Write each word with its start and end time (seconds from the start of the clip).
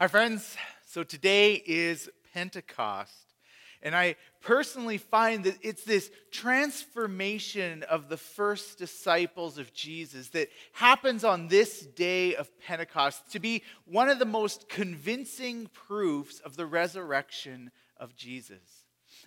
Hi, 0.00 0.08
friends. 0.08 0.56
So 0.86 1.02
today 1.04 1.62
is 1.66 2.08
Pentecost. 2.32 3.34
And 3.82 3.94
I 3.94 4.16
personally 4.40 4.96
find 4.96 5.44
that 5.44 5.58
it's 5.60 5.84
this 5.84 6.10
transformation 6.30 7.82
of 7.82 8.08
the 8.08 8.16
first 8.16 8.78
disciples 8.78 9.58
of 9.58 9.74
Jesus 9.74 10.28
that 10.28 10.48
happens 10.72 11.22
on 11.22 11.48
this 11.48 11.84
day 11.84 12.34
of 12.34 12.48
Pentecost 12.60 13.30
to 13.32 13.40
be 13.40 13.62
one 13.84 14.08
of 14.08 14.18
the 14.18 14.24
most 14.24 14.70
convincing 14.70 15.66
proofs 15.66 16.40
of 16.40 16.56
the 16.56 16.64
resurrection 16.64 17.70
of 17.98 18.16
Jesus. 18.16 18.79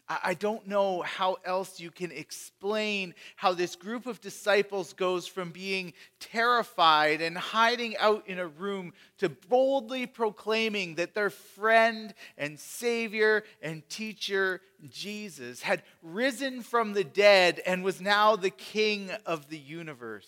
I 0.09 0.33
don't 0.33 0.67
know 0.67 1.01
how 1.01 1.37
else 1.45 1.79
you 1.79 1.89
can 1.89 2.11
explain 2.11 3.15
how 3.37 3.53
this 3.53 3.77
group 3.77 4.05
of 4.05 4.19
disciples 4.19 4.91
goes 4.91 5.27
from 5.27 5.51
being 5.51 5.93
terrified 6.19 7.21
and 7.21 7.37
hiding 7.37 7.95
out 7.97 8.27
in 8.27 8.37
a 8.37 8.47
room 8.47 8.93
to 9.19 9.29
boldly 9.29 10.05
proclaiming 10.05 10.95
that 10.95 11.13
their 11.13 11.29
friend 11.29 12.13
and 12.37 12.59
Savior 12.59 13.45
and 13.61 13.87
teacher, 13.87 14.61
Jesus, 14.89 15.61
had 15.61 15.83
risen 16.01 16.61
from 16.61 16.91
the 16.91 17.05
dead 17.05 17.61
and 17.65 17.81
was 17.81 18.01
now 18.01 18.35
the 18.35 18.49
King 18.49 19.09
of 19.25 19.47
the 19.47 19.57
universe. 19.57 20.27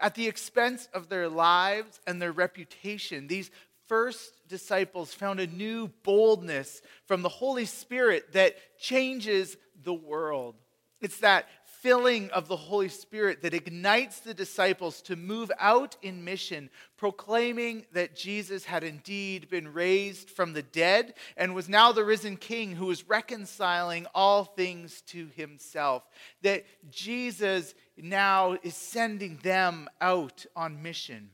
At 0.00 0.16
the 0.16 0.26
expense 0.26 0.88
of 0.92 1.08
their 1.08 1.28
lives 1.28 2.00
and 2.06 2.20
their 2.20 2.32
reputation, 2.32 3.28
these 3.28 3.50
first 3.94 4.48
disciples 4.48 5.14
found 5.14 5.38
a 5.38 5.46
new 5.46 5.86
boldness 6.02 6.82
from 7.06 7.22
the 7.22 7.28
Holy 7.28 7.64
Spirit 7.64 8.32
that 8.32 8.56
changes 8.76 9.56
the 9.84 9.94
world. 9.94 10.56
It's 11.00 11.18
that 11.18 11.46
filling 11.80 12.28
of 12.30 12.48
the 12.48 12.56
Holy 12.56 12.88
Spirit 12.88 13.42
that 13.42 13.54
ignites 13.54 14.18
the 14.18 14.34
disciples 14.34 15.00
to 15.02 15.14
move 15.14 15.52
out 15.60 15.96
in 16.02 16.24
mission, 16.24 16.70
proclaiming 16.96 17.86
that 17.92 18.16
Jesus 18.16 18.64
had 18.64 18.82
indeed 18.82 19.48
been 19.48 19.72
raised 19.72 20.28
from 20.28 20.54
the 20.54 20.62
dead 20.62 21.14
and 21.36 21.54
was 21.54 21.68
now 21.68 21.92
the 21.92 22.04
risen 22.04 22.36
King 22.36 22.74
who 22.74 22.86
was 22.86 23.08
reconciling 23.08 24.08
all 24.12 24.42
things 24.42 25.02
to 25.02 25.28
himself. 25.36 26.02
That 26.42 26.64
Jesus 26.90 27.76
now 27.96 28.58
is 28.64 28.74
sending 28.74 29.36
them 29.44 29.88
out 30.00 30.46
on 30.56 30.82
mission. 30.82 31.30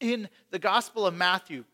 In 0.00 0.28
the 0.50 0.58
Gospel 0.58 1.06
of 1.06 1.14
Matthew, 1.14 1.64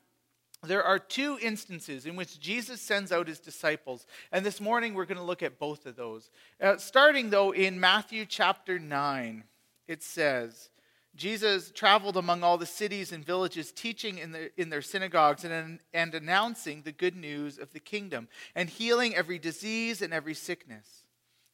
there 0.65 0.85
are 0.85 0.99
two 0.99 1.39
instances 1.43 2.07
in 2.07 2.15
which 2.15 2.39
Jesus 2.39 2.81
sends 2.81 3.11
out 3.11 3.27
his 3.27 3.41
disciples. 3.41 4.07
And 4.31 4.47
this 4.47 4.61
morning 4.61 4.95
we're 4.95 5.07
going 5.07 5.19
to 5.19 5.25
look 5.25 5.43
at 5.43 5.59
both 5.59 5.87
of 5.87 5.97
those. 5.97 6.31
Uh, 6.61 6.77
starting, 6.77 7.31
though, 7.31 7.51
in 7.51 7.81
Matthew 7.81 8.25
chapter 8.27 8.79
9, 8.79 9.43
it 9.89 10.03
says, 10.05 10.71
Jesus 11.15 11.73
traveled 11.73 12.17
among 12.17 12.43
all 12.43 12.57
the 12.57 12.65
cities 12.65 13.13
and 13.13 13.25
villages, 13.25 13.73
teaching 13.73 14.19
in, 14.19 14.33
the, 14.33 14.51
in 14.61 14.71
their 14.71 14.83
synagogues 14.83 15.45
and, 15.45 15.81
and 15.93 16.15
announcing 16.15 16.83
the 16.83 16.93
good 16.93 17.17
news 17.17 17.59
of 17.59 17.73
the 17.73 17.81
kingdom 17.81 18.29
and 18.55 18.71
healing 18.71 19.15
every 19.15 19.39
disease 19.39 20.01
and 20.01 20.15
every 20.15 20.35
sickness. 20.35 21.05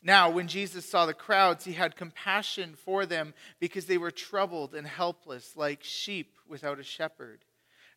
Now, 0.03 0.31
when 0.31 0.47
Jesus 0.47 0.89
saw 0.89 1.07
the 1.07 1.15
crowds, 1.15 1.65
he 1.65 1.73
had 1.73 1.97
compassion 1.97 2.75
for 2.77 3.05
them 3.05 3.35
because 3.59 3.87
they 3.87 3.99
were 3.99 4.13
troubled 4.13 4.75
and 4.75 4.87
helpless, 4.87 5.57
like 5.57 5.83
sheep 5.83 6.39
without 6.49 6.79
a 6.79 6.85
shepherd. 6.85 7.45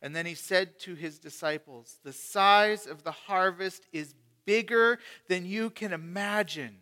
And 0.02 0.16
then 0.16 0.25
he 0.25 0.33
said 0.33 0.79
to 0.79 0.95
his 0.95 1.19
disciples, 1.19 1.99
The 2.03 2.13
size 2.13 2.88
of 2.88 3.03
the 3.03 3.11
harvest 3.11 3.85
is 3.94 4.16
bigger 4.45 4.97
than 5.27 5.45
you 5.45 5.69
can 5.69 5.94
imagine, 5.94 6.77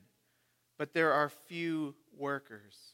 but 0.77 0.93
there 0.93 1.11
are 1.11 1.29
few 1.29 1.95
workers. 2.17 2.93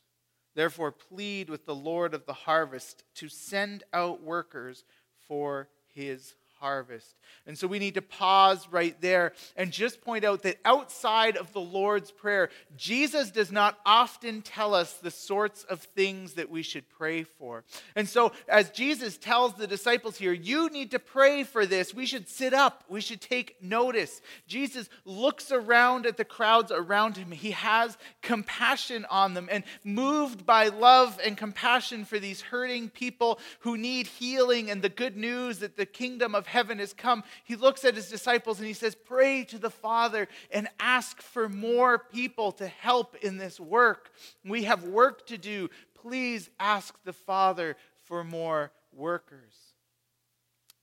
Therefore, 0.55 0.91
plead 0.91 1.49
with 1.49 1.65
the 1.65 1.75
Lord 1.75 2.13
of 2.15 2.25
the 2.25 2.33
harvest 2.33 3.03
to 3.15 3.29
send 3.29 3.83
out 3.93 4.23
workers 4.23 4.83
for 5.27 5.69
his 5.93 6.35
harvest. 6.66 7.13
And 7.45 7.55
so 7.55 7.67
we 7.67 7.77
need 7.77 7.94
to 7.94 8.02
pause 8.02 8.67
right 8.71 8.99
there 8.99 9.33
and 9.55 9.71
just 9.71 10.02
point 10.02 10.26
out 10.26 10.42
that 10.42 10.58
outside 10.65 11.37
of 11.37 11.53
the 11.53 11.61
Lord's 11.61 12.09
Prayer, 12.09 12.49
Jesus 12.76 13.30
does 13.30 13.52
not 13.52 13.77
often 13.86 14.42
tell 14.42 14.73
us 14.73 14.93
the 14.93 15.11
sorts 15.11 15.64
of 15.65 15.81
things 15.81 16.33
that 16.33 16.49
we 16.49 16.64
should 16.64 16.89
pray 16.89 17.21
for. 17.21 17.64
And 17.95 18.09
so, 18.09 18.31
as 18.48 18.71
Jesus 18.71 19.20
tells 19.20 19.53
the 19.53 19.67
disciples 19.67 20.17
here, 20.17 20.33
you 20.33 20.70
need 20.71 20.89
to 20.92 20.98
pray 20.99 21.43
for 21.43 21.67
this, 21.67 21.93
we 21.93 22.08
should 22.08 22.27
sit 22.27 22.52
up, 22.52 22.83
we 22.89 22.99
should 22.99 23.21
take 23.21 23.61
notice. 23.61 24.21
Jesus 24.47 24.89
looks 25.05 25.52
around 25.52 26.08
at 26.08 26.17
the 26.17 26.26
crowds 26.26 26.71
around 26.71 27.15
him, 27.15 27.30
he 27.30 27.52
has 27.52 27.95
compassion 28.23 29.05
on 29.11 29.36
them, 29.36 29.49
and 29.52 29.64
moved 29.83 30.47
by 30.47 30.70
love 30.70 31.20
and 31.23 31.37
compassion 31.37 32.05
for 32.05 32.17
these 32.17 32.42
hurting 32.42 32.89
people 32.89 33.39
who 33.59 33.77
need 33.77 34.08
healing 34.08 34.71
and 34.71 34.82
the 34.82 34.89
good 34.89 35.15
news 35.15 35.59
that 35.59 35.77
the 35.77 35.86
kingdom 35.86 36.33
of 36.33 36.47
heaven 36.55 36.80
has 36.80 36.93
come, 36.93 37.21
he 37.43 37.58
looks 37.58 37.83
at 37.83 37.95
his 37.95 38.10
disciples 38.10 38.60
and 38.60 38.67
he 38.67 38.73
says, 38.73 38.95
Pray 38.95 39.43
to 39.43 39.60
the 39.60 39.70
Father 39.70 40.30
and 40.49 40.70
ask 40.80 41.21
for 41.21 41.49
more 41.49 41.99
people 41.99 42.54
to 42.54 42.66
help 42.66 43.17
in 43.17 43.38
this 43.38 43.60
work. 43.60 44.14
We 44.45 44.64
have 44.64 44.86
work 44.86 45.27
to 45.27 45.38
do. 45.38 45.70
Please 45.95 46.49
ask 46.58 46.95
the 47.04 47.11
Father 47.11 47.76
for 48.05 48.23
more 48.23 48.71
workers. 48.94 49.54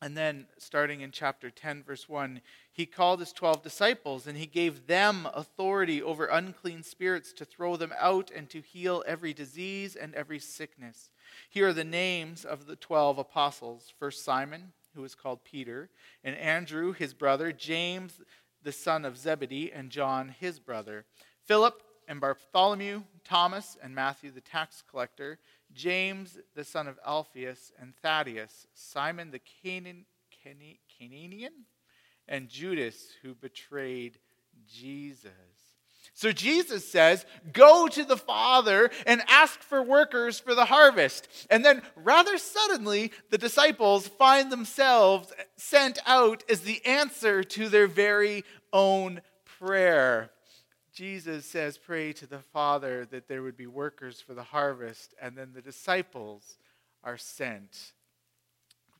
And 0.02 0.14
then, 0.14 0.46
starting 0.58 1.00
in 1.00 1.10
chapter 1.10 1.48
10, 1.48 1.84
verse 1.84 2.06
1, 2.06 2.42
he 2.70 2.84
called 2.84 3.20
his 3.20 3.32
12 3.32 3.62
disciples 3.62 4.26
and 4.26 4.36
he 4.36 4.46
gave 4.46 4.88
them 4.88 5.26
authority 5.32 6.02
over 6.02 6.26
unclean 6.26 6.82
spirits 6.82 7.32
to 7.34 7.46
throw 7.46 7.76
them 7.76 7.94
out 7.98 8.30
and 8.34 8.50
to 8.50 8.60
heal 8.60 9.02
every 9.06 9.32
disease 9.32 9.96
and 9.96 10.14
every 10.14 10.38
sickness. 10.38 11.10
Here 11.48 11.68
are 11.68 11.72
the 11.72 11.82
names 11.82 12.44
of 12.44 12.66
the 12.66 12.76
12 12.76 13.16
apostles 13.16 13.90
First 13.96 14.22
Simon 14.22 14.72
who 14.94 15.02
was 15.02 15.14
called 15.14 15.44
Peter, 15.44 15.90
and 16.22 16.36
Andrew, 16.36 16.92
his 16.92 17.14
brother, 17.14 17.52
James, 17.52 18.20
the 18.62 18.72
son 18.72 19.04
of 19.04 19.16
Zebedee, 19.16 19.72
and 19.72 19.90
John, 19.90 20.34
his 20.38 20.58
brother, 20.60 21.04
Philip 21.44 21.82
and 22.08 22.20
Bartholomew, 22.20 23.02
Thomas 23.24 23.76
and 23.82 23.94
Matthew, 23.94 24.30
the 24.30 24.40
tax 24.40 24.82
collector, 24.88 25.38
James, 25.72 26.38
the 26.54 26.64
son 26.64 26.86
of 26.86 26.98
Alphaeus, 27.06 27.72
and 27.78 27.94
Thaddeus, 28.02 28.66
Simon 28.74 29.30
the 29.30 29.40
Canaan, 29.62 30.04
Canaan, 30.30 31.64
and 32.28 32.48
Judas, 32.48 33.08
who 33.22 33.34
betrayed 33.34 34.18
Jesus. 34.66 35.30
So 36.14 36.30
Jesus 36.30 36.86
says, 36.86 37.24
Go 37.52 37.88
to 37.88 38.04
the 38.04 38.16
Father 38.16 38.90
and 39.06 39.22
ask 39.28 39.60
for 39.60 39.82
workers 39.82 40.38
for 40.38 40.54
the 40.54 40.66
harvest. 40.66 41.28
And 41.50 41.64
then, 41.64 41.82
rather 41.96 42.38
suddenly, 42.38 43.12
the 43.30 43.38
disciples 43.38 44.08
find 44.08 44.52
themselves 44.52 45.32
sent 45.56 45.98
out 46.06 46.44
as 46.50 46.60
the 46.60 46.84
answer 46.84 47.42
to 47.42 47.68
their 47.68 47.86
very 47.86 48.44
own 48.72 49.22
prayer. 49.58 50.30
Jesus 50.92 51.46
says, 51.46 51.78
Pray 51.78 52.12
to 52.12 52.26
the 52.26 52.40
Father 52.52 53.06
that 53.06 53.26
there 53.26 53.42
would 53.42 53.56
be 53.56 53.66
workers 53.66 54.20
for 54.20 54.34
the 54.34 54.42
harvest. 54.42 55.14
And 55.20 55.36
then 55.36 55.52
the 55.54 55.62
disciples 55.62 56.58
are 57.02 57.16
sent 57.16 57.92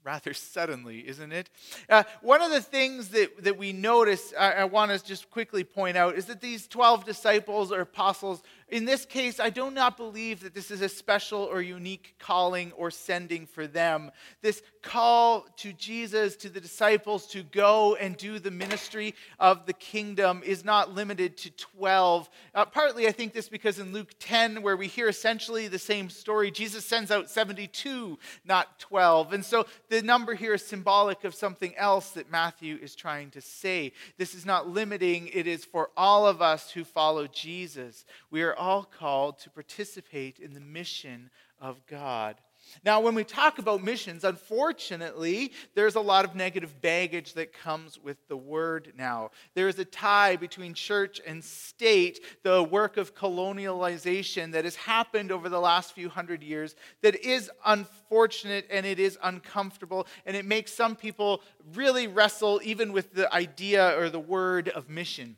rather 0.04 0.34
suddenly, 0.34 1.06
isn't 1.08 1.32
it? 1.32 1.50
Uh, 1.88 2.04
one 2.20 2.42
of 2.42 2.50
the 2.50 2.60
things 2.60 3.08
that, 3.08 3.42
that 3.44 3.56
we 3.56 3.72
notice, 3.72 4.32
I, 4.38 4.52
I 4.52 4.64
want 4.64 4.90
to 4.90 5.04
just 5.04 5.30
quickly 5.30 5.64
point 5.64 5.96
out, 5.96 6.16
is 6.16 6.26
that 6.26 6.40
these 6.40 6.66
12 6.66 7.04
disciples 7.04 7.72
or 7.72 7.80
apostles 7.80 8.42
in 8.72 8.86
this 8.86 9.04
case, 9.04 9.38
I 9.38 9.50
do 9.50 9.70
not 9.70 9.98
believe 9.98 10.40
that 10.40 10.54
this 10.54 10.70
is 10.70 10.80
a 10.80 10.88
special 10.88 11.42
or 11.42 11.60
unique 11.60 12.14
calling 12.18 12.72
or 12.72 12.90
sending 12.90 13.44
for 13.44 13.66
them. 13.66 14.10
This 14.40 14.62
call 14.80 15.46
to 15.58 15.74
Jesus, 15.74 16.36
to 16.36 16.48
the 16.48 16.58
disciples 16.58 17.26
to 17.28 17.42
go 17.42 17.96
and 17.96 18.16
do 18.16 18.38
the 18.38 18.50
ministry 18.50 19.14
of 19.38 19.66
the 19.66 19.74
kingdom 19.74 20.42
is 20.42 20.64
not 20.64 20.94
limited 20.94 21.36
to 21.36 21.50
12. 21.50 22.30
Uh, 22.54 22.64
partly, 22.64 23.06
I 23.06 23.12
think 23.12 23.34
this 23.34 23.46
because 23.46 23.78
in 23.78 23.92
Luke 23.92 24.12
10, 24.18 24.62
where 24.62 24.78
we 24.78 24.86
hear 24.86 25.06
essentially 25.06 25.68
the 25.68 25.78
same 25.78 26.08
story, 26.08 26.50
Jesus 26.50 26.86
sends 26.86 27.10
out 27.10 27.28
72, 27.28 28.18
not 28.46 28.78
12. 28.78 29.34
And 29.34 29.44
so 29.44 29.66
the 29.92 30.02
number 30.02 30.34
here 30.34 30.54
is 30.54 30.64
symbolic 30.64 31.22
of 31.22 31.34
something 31.34 31.76
else 31.76 32.12
that 32.12 32.30
Matthew 32.30 32.78
is 32.80 32.94
trying 32.94 33.30
to 33.32 33.42
say. 33.42 33.92
This 34.16 34.34
is 34.34 34.46
not 34.46 34.66
limiting, 34.66 35.28
it 35.28 35.46
is 35.46 35.66
for 35.66 35.90
all 35.98 36.26
of 36.26 36.40
us 36.40 36.70
who 36.70 36.82
follow 36.82 37.26
Jesus. 37.26 38.06
We 38.30 38.42
are 38.42 38.54
all 38.54 38.84
called 38.84 39.38
to 39.40 39.50
participate 39.50 40.38
in 40.38 40.54
the 40.54 40.60
mission 40.60 41.28
of 41.60 41.86
God. 41.86 42.36
Now, 42.84 43.00
when 43.00 43.14
we 43.14 43.24
talk 43.24 43.58
about 43.58 43.82
missions, 43.82 44.24
unfortunately, 44.24 45.52
there's 45.74 45.94
a 45.94 46.00
lot 46.00 46.24
of 46.24 46.34
negative 46.34 46.80
baggage 46.80 47.34
that 47.34 47.52
comes 47.52 47.98
with 47.98 48.16
the 48.28 48.36
word 48.36 48.92
now. 48.96 49.30
There 49.54 49.68
is 49.68 49.78
a 49.78 49.84
tie 49.84 50.36
between 50.36 50.74
church 50.74 51.20
and 51.26 51.42
state, 51.42 52.20
the 52.42 52.62
work 52.62 52.96
of 52.96 53.14
colonialization 53.14 54.52
that 54.52 54.64
has 54.64 54.76
happened 54.76 55.30
over 55.32 55.48
the 55.48 55.60
last 55.60 55.92
few 55.92 56.08
hundred 56.08 56.42
years, 56.42 56.74
that 57.02 57.16
is 57.24 57.50
unfortunate 57.64 58.66
and 58.70 58.86
it 58.86 58.98
is 58.98 59.18
uncomfortable, 59.22 60.06
and 60.26 60.36
it 60.36 60.44
makes 60.44 60.72
some 60.72 60.96
people 60.96 61.42
really 61.74 62.06
wrestle 62.06 62.60
even 62.64 62.92
with 62.92 63.12
the 63.14 63.32
idea 63.34 63.98
or 63.98 64.08
the 64.08 64.20
word 64.20 64.68
of 64.70 64.88
mission. 64.88 65.36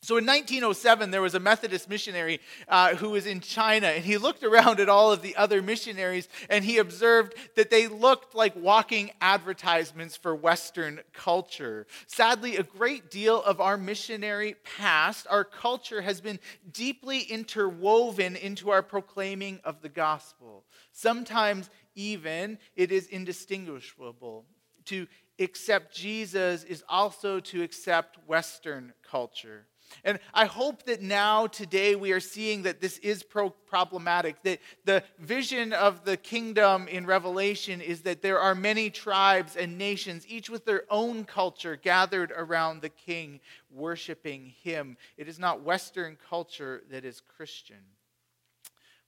So 0.00 0.16
in 0.16 0.24
1907, 0.26 1.10
there 1.10 1.20
was 1.20 1.34
a 1.34 1.40
Methodist 1.40 1.88
missionary 1.90 2.40
uh, 2.68 2.94
who 2.94 3.10
was 3.10 3.26
in 3.26 3.40
China, 3.40 3.88
and 3.88 4.04
he 4.04 4.16
looked 4.16 4.44
around 4.44 4.78
at 4.78 4.88
all 4.88 5.10
of 5.10 5.22
the 5.22 5.34
other 5.34 5.60
missionaries 5.60 6.28
and 6.48 6.64
he 6.64 6.78
observed 6.78 7.34
that 7.56 7.70
they 7.70 7.88
looked 7.88 8.34
like 8.34 8.54
walking 8.54 9.10
advertisements 9.20 10.16
for 10.16 10.36
Western 10.36 11.00
culture. 11.12 11.86
Sadly, 12.06 12.56
a 12.56 12.62
great 12.62 13.10
deal 13.10 13.42
of 13.42 13.60
our 13.60 13.76
missionary 13.76 14.54
past, 14.76 15.26
our 15.28 15.44
culture, 15.44 16.00
has 16.00 16.20
been 16.20 16.38
deeply 16.72 17.20
interwoven 17.22 18.36
into 18.36 18.70
our 18.70 18.82
proclaiming 18.82 19.60
of 19.64 19.82
the 19.82 19.88
gospel. 19.88 20.64
Sometimes, 20.92 21.70
even, 21.96 22.58
it 22.76 22.92
is 22.92 23.08
indistinguishable. 23.08 24.44
To 24.86 25.08
accept 25.40 25.94
Jesus 25.94 26.62
is 26.64 26.84
also 26.88 27.40
to 27.40 27.62
accept 27.62 28.16
Western 28.26 28.92
culture. 29.02 29.66
And 30.04 30.18
I 30.32 30.46
hope 30.46 30.84
that 30.84 31.02
now, 31.02 31.46
today, 31.46 31.94
we 31.94 32.12
are 32.12 32.20
seeing 32.20 32.62
that 32.62 32.80
this 32.80 32.98
is 32.98 33.22
pro- 33.22 33.50
problematic. 33.50 34.42
That 34.42 34.60
the 34.84 35.02
vision 35.18 35.72
of 35.72 36.04
the 36.04 36.16
kingdom 36.16 36.88
in 36.88 37.06
Revelation 37.06 37.80
is 37.80 38.02
that 38.02 38.22
there 38.22 38.38
are 38.38 38.54
many 38.54 38.90
tribes 38.90 39.56
and 39.56 39.78
nations, 39.78 40.26
each 40.28 40.50
with 40.50 40.64
their 40.64 40.84
own 40.90 41.24
culture, 41.24 41.76
gathered 41.76 42.32
around 42.36 42.82
the 42.82 42.88
king, 42.88 43.40
worshiping 43.70 44.54
him. 44.62 44.96
It 45.16 45.28
is 45.28 45.38
not 45.38 45.62
Western 45.62 46.16
culture 46.28 46.82
that 46.90 47.04
is 47.04 47.20
Christian. 47.20 47.76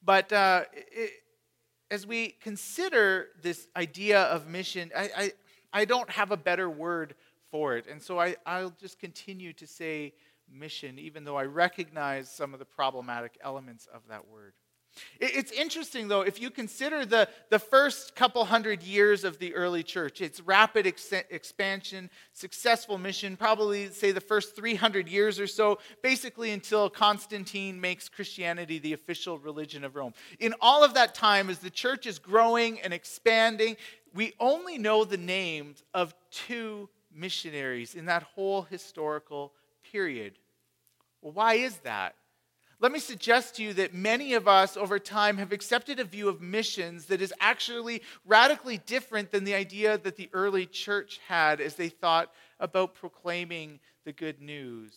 But 0.03 0.32
uh, 0.32 0.65
it, 0.73 1.12
as 1.91 2.06
we 2.06 2.37
consider 2.41 3.29
this 3.43 3.69
idea 3.77 4.23
of 4.23 4.47
mission, 4.47 4.91
I, 4.97 5.11
I, 5.17 5.32
I, 5.73 5.85
don't 5.85 6.09
have 6.11 6.31
a 6.31 6.37
better 6.37 6.71
word 6.71 7.15
for 7.50 7.77
it. 7.77 7.87
And 7.87 8.00
so 8.00 8.19
I, 8.21 8.37
I'll 8.47 8.73
just 8.81 8.99
continue 8.99 9.53
to 9.55 9.67
say, 9.67 10.15
mission, 10.52 10.99
even 10.99 11.25
though 11.25 11.37
I 11.37 11.44
recognize 11.44 12.31
some 12.31 12.52
of 12.52 12.58
the 12.58 12.64
problematic 12.64 13.38
elements 13.43 13.87
of 13.93 14.02
that 14.08 14.29
word. 14.29 14.55
It's 15.20 15.52
interesting, 15.52 16.08
though, 16.08 16.23
if 16.23 16.41
you 16.41 16.50
consider 16.50 17.05
the, 17.05 17.29
the 17.50 17.58
first 17.58 18.17
couple 18.17 18.44
hundred 18.44 18.82
years 18.82 19.23
of 19.23 19.38
the 19.38 19.55
early 19.55 19.82
church, 19.82 20.20
its 20.20 20.41
rapid 20.41 20.87
ex- 20.87 21.12
expansion, 21.12 22.11
successful 22.32 22.99
mission, 22.99 23.37
probably 23.37 23.91
say 23.91 24.12
the 24.12 24.20
first 24.20 24.56
300 24.56 25.08
years 25.08 25.38
or 25.38 25.47
so, 25.47 25.79
basically 26.02 26.50
until 26.50 26.91
Constantine 26.91 27.81
makes 27.81 28.08
Christianity 28.08 28.79
the 28.79 28.93
official 28.93 29.38
religion 29.38 29.85
of 29.85 29.94
Rome. 29.94 30.14
In 30.38 30.55
all 30.61 30.82
of 30.82 30.94
that 30.94 31.14
time, 31.14 31.50
as 31.50 31.58
the 31.58 31.70
church 31.70 32.06
is 32.06 32.19
growing 32.19 32.81
and 32.81 32.93
expanding, 32.93 33.76
we 34.14 34.32
only 34.41 34.79
know 34.79 35.05
the 35.05 35.17
names 35.17 35.82
of 35.94 36.14
two 36.31 36.88
missionaries 37.14 37.94
in 37.94 38.06
that 38.06 38.23
whole 38.23 38.62
historical 38.62 39.53
period. 39.90 40.34
Well, 41.22 41.32
why 41.32 41.54
is 41.54 41.76
that? 41.78 42.14
Let 42.81 42.92
me 42.92 42.98
suggest 42.98 43.56
to 43.56 43.62
you 43.62 43.75
that 43.75 43.92
many 43.92 44.32
of 44.32 44.48
us 44.48 44.75
over 44.75 44.98
time 44.98 45.37
have 45.37 45.52
accepted 45.52 46.00
a 46.00 46.04
view 46.04 46.31
of 46.31 46.40
missions 46.40 47.06
that 47.06 47.20
is 47.20 47.34
actually 47.38 48.00
radically 48.25 48.78
different 48.78 49.31
than 49.31 49.44
the 49.44 49.54
idea 49.54 49.98
that 49.98 50.16
the 50.16 50.31
early 50.32 50.64
church 50.64 51.20
had 51.28 51.60
as 51.60 51.75
they 51.75 51.90
thought 51.90 52.32
about 52.58 52.94
proclaiming 52.94 53.81
the 54.06 54.12
good 54.12 54.40
news. 54.40 54.94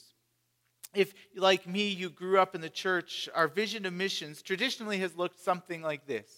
If, 0.95 1.13
like 1.35 1.67
me, 1.67 1.89
you 1.89 2.09
grew 2.09 2.39
up 2.39 2.55
in 2.55 2.61
the 2.61 2.69
church, 2.69 3.27
our 3.35 3.49
vision 3.49 3.85
of 3.85 3.91
missions 3.91 4.41
traditionally 4.41 4.99
has 4.99 5.17
looked 5.17 5.43
something 5.43 5.81
like 5.81 6.07
this. 6.07 6.29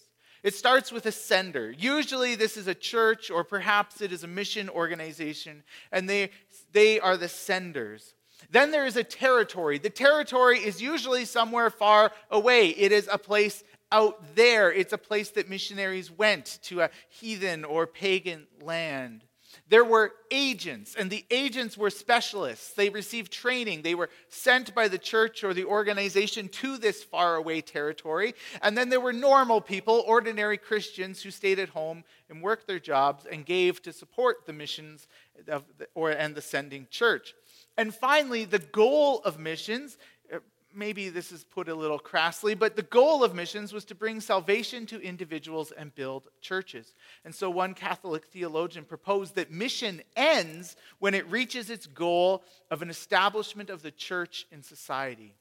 It 0.42 0.54
starts 0.54 0.90
with 0.90 1.06
a 1.06 1.12
sender. 1.12 1.70
Usually, 1.70 2.34
this 2.34 2.56
is 2.56 2.66
a 2.66 2.74
church 2.74 3.30
or 3.30 3.44
perhaps 3.44 4.00
it 4.00 4.10
is 4.10 4.24
a 4.24 4.28
mission 4.28 4.68
organization, 4.68 5.62
and 5.92 6.08
they, 6.08 6.30
they 6.72 6.98
are 6.98 7.16
the 7.16 7.28
senders. 7.28 8.14
Then 8.50 8.70
there 8.70 8.86
is 8.86 8.96
a 8.96 9.04
territory. 9.04 9.78
The 9.78 9.90
territory 9.90 10.58
is 10.58 10.80
usually 10.80 11.24
somewhere 11.24 11.70
far 11.70 12.12
away, 12.30 12.68
it 12.70 12.92
is 12.92 13.08
a 13.10 13.18
place 13.18 13.64
out 13.92 14.34
there. 14.34 14.72
It's 14.72 14.92
a 14.92 14.98
place 14.98 15.30
that 15.30 15.48
missionaries 15.48 16.10
went 16.10 16.58
to 16.64 16.82
a 16.82 16.90
heathen 17.08 17.64
or 17.64 17.86
pagan 17.86 18.46
land. 18.60 19.22
There 19.68 19.84
were 19.84 20.12
agents, 20.30 20.94
and 20.96 21.10
the 21.10 21.24
agents 21.30 21.76
were 21.76 21.90
specialists. 21.90 22.74
They 22.74 22.88
received 22.88 23.32
training. 23.32 23.82
They 23.82 23.94
were 23.94 24.10
sent 24.28 24.74
by 24.74 24.88
the 24.88 24.98
church 24.98 25.42
or 25.42 25.54
the 25.54 25.64
organization 25.64 26.48
to 26.48 26.76
this 26.76 27.02
faraway 27.02 27.62
territory. 27.62 28.34
And 28.62 28.76
then 28.76 28.90
there 28.90 29.00
were 29.00 29.12
normal 29.12 29.60
people, 29.60 30.04
ordinary 30.06 30.58
Christians, 30.58 31.22
who 31.22 31.30
stayed 31.30 31.58
at 31.58 31.70
home 31.70 32.04
and 32.28 32.42
worked 32.42 32.66
their 32.66 32.78
jobs 32.78 33.24
and 33.24 33.46
gave 33.46 33.82
to 33.82 33.92
support 33.92 34.46
the 34.46 34.52
missions 34.52 35.08
of 35.48 35.64
the, 35.78 35.88
or, 35.94 36.10
and 36.10 36.34
the 36.34 36.42
sending 36.42 36.86
church. 36.90 37.34
And 37.76 37.94
finally, 37.94 38.44
the 38.44 38.58
goal 38.58 39.20
of 39.24 39.38
missions 39.38 39.98
uh, 40.32 40.38
maybe 40.76 41.08
this 41.08 41.32
is 41.32 41.42
put 41.42 41.68
a 41.68 41.74
little 41.74 41.98
crassly, 41.98 42.54
but 42.54 42.76
the 42.76 42.82
goal 42.82 43.24
of 43.24 43.34
missions 43.34 43.72
was 43.72 43.84
to 43.86 43.94
bring 43.94 44.20
salvation 44.20 44.84
to 44.86 45.00
individuals 45.00 45.72
and 45.72 45.94
build 45.94 46.28
churches. 46.40 46.94
And 47.24 47.34
so 47.34 47.48
one 47.48 47.74
Catholic 47.74 48.26
theologian 48.26 48.84
proposed 48.84 49.34
that 49.36 49.50
mission 49.50 50.02
ends 50.14 50.76
when 50.98 51.14
it 51.14 51.28
reaches 51.30 51.70
its 51.70 51.86
goal 51.86 52.44
of 52.70 52.82
an 52.82 52.90
establishment 52.90 53.70
of 53.70 53.82
the 53.82 53.90
church 53.90 54.46
in 54.52 54.62
society. 54.62 55.34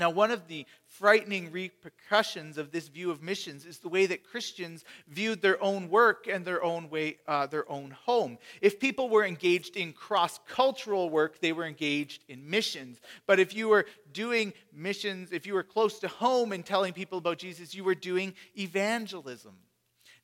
Now, 0.00 0.08
one 0.08 0.30
of 0.30 0.48
the 0.48 0.64
frightening 0.86 1.52
repercussions 1.52 2.56
of 2.56 2.72
this 2.72 2.88
view 2.88 3.10
of 3.10 3.22
missions 3.22 3.66
is 3.66 3.78
the 3.78 3.90
way 3.90 4.06
that 4.06 4.24
Christians 4.24 4.82
viewed 5.06 5.42
their 5.42 5.62
own 5.62 5.90
work 5.90 6.26
and 6.26 6.42
their 6.42 6.64
own 6.64 6.88
way, 6.88 7.18
uh, 7.28 7.46
their 7.46 7.70
own 7.70 7.90
home. 7.90 8.38
If 8.62 8.80
people 8.80 9.10
were 9.10 9.26
engaged 9.26 9.76
in 9.76 9.92
cross-cultural 9.92 11.10
work, 11.10 11.40
they 11.40 11.52
were 11.52 11.66
engaged 11.66 12.24
in 12.28 12.48
missions. 12.48 12.98
But 13.26 13.38
if 13.38 13.54
you 13.54 13.68
were 13.68 13.84
doing 14.12 14.54
missions, 14.72 15.32
if 15.32 15.46
you 15.46 15.52
were 15.52 15.62
close 15.62 15.98
to 15.98 16.08
home 16.08 16.52
and 16.52 16.64
telling 16.64 16.94
people 16.94 17.18
about 17.18 17.36
Jesus, 17.36 17.74
you 17.74 17.84
were 17.84 17.94
doing 17.94 18.34
evangelism. 18.58 19.54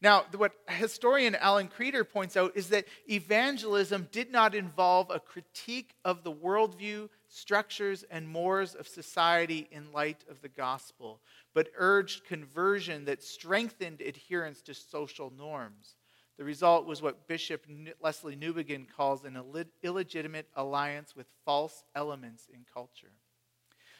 Now, 0.02 0.24
what 0.36 0.52
historian 0.68 1.34
Alan 1.34 1.68
Kreider 1.68 2.08
points 2.08 2.36
out 2.36 2.56
is 2.56 2.68
that 2.68 2.84
evangelism 3.10 4.08
did 4.12 4.30
not 4.30 4.54
involve 4.54 5.10
a 5.10 5.20
critique 5.20 5.94
of 6.04 6.22
the 6.22 6.32
worldview, 6.32 7.08
structures, 7.28 8.04
and 8.10 8.28
mores 8.28 8.74
of 8.74 8.86
society 8.86 9.68
in 9.70 9.92
light 9.92 10.24
of 10.30 10.40
the 10.42 10.48
gospel, 10.48 11.20
but 11.54 11.68
urged 11.76 12.24
conversion 12.24 13.04
that 13.04 13.22
strengthened 13.22 14.00
adherence 14.00 14.62
to 14.62 14.74
social 14.74 15.32
norms. 15.36 15.96
The 16.38 16.44
result 16.44 16.86
was 16.86 17.00
what 17.00 17.26
Bishop 17.26 17.66
Lesslie 18.02 18.38
Newbigin 18.38 18.86
calls 18.94 19.24
an 19.24 19.40
illegitimate 19.82 20.48
alliance 20.54 21.16
with 21.16 21.26
false 21.44 21.82
elements 21.94 22.48
in 22.52 22.66
culture. 22.72 23.12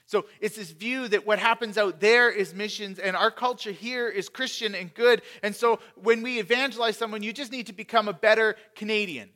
So 0.07 0.27
it's 0.41 0.57
this 0.57 0.71
view 0.71 1.09
that 1.09 1.27
what 1.27 1.41
happens 1.41 1.77
out 1.77 1.99
there 1.99 2.31
is 2.31 2.55
missions 2.55 3.01
and 3.01 3.17
our 3.17 3.31
culture 3.31 3.73
here 3.73 4.09
is 4.09 4.29
Christian 4.29 4.75
and 4.75 4.95
good. 4.95 5.23
And 5.43 5.55
so 5.55 5.81
when 5.97 6.23
we 6.23 6.39
evangelize 6.39 6.97
someone, 6.97 7.25
you 7.25 7.33
just 7.33 7.51
need 7.51 7.67
to 7.67 7.73
become 7.73 8.07
a 8.07 8.13
better 8.13 8.55
Canadian. 8.77 9.31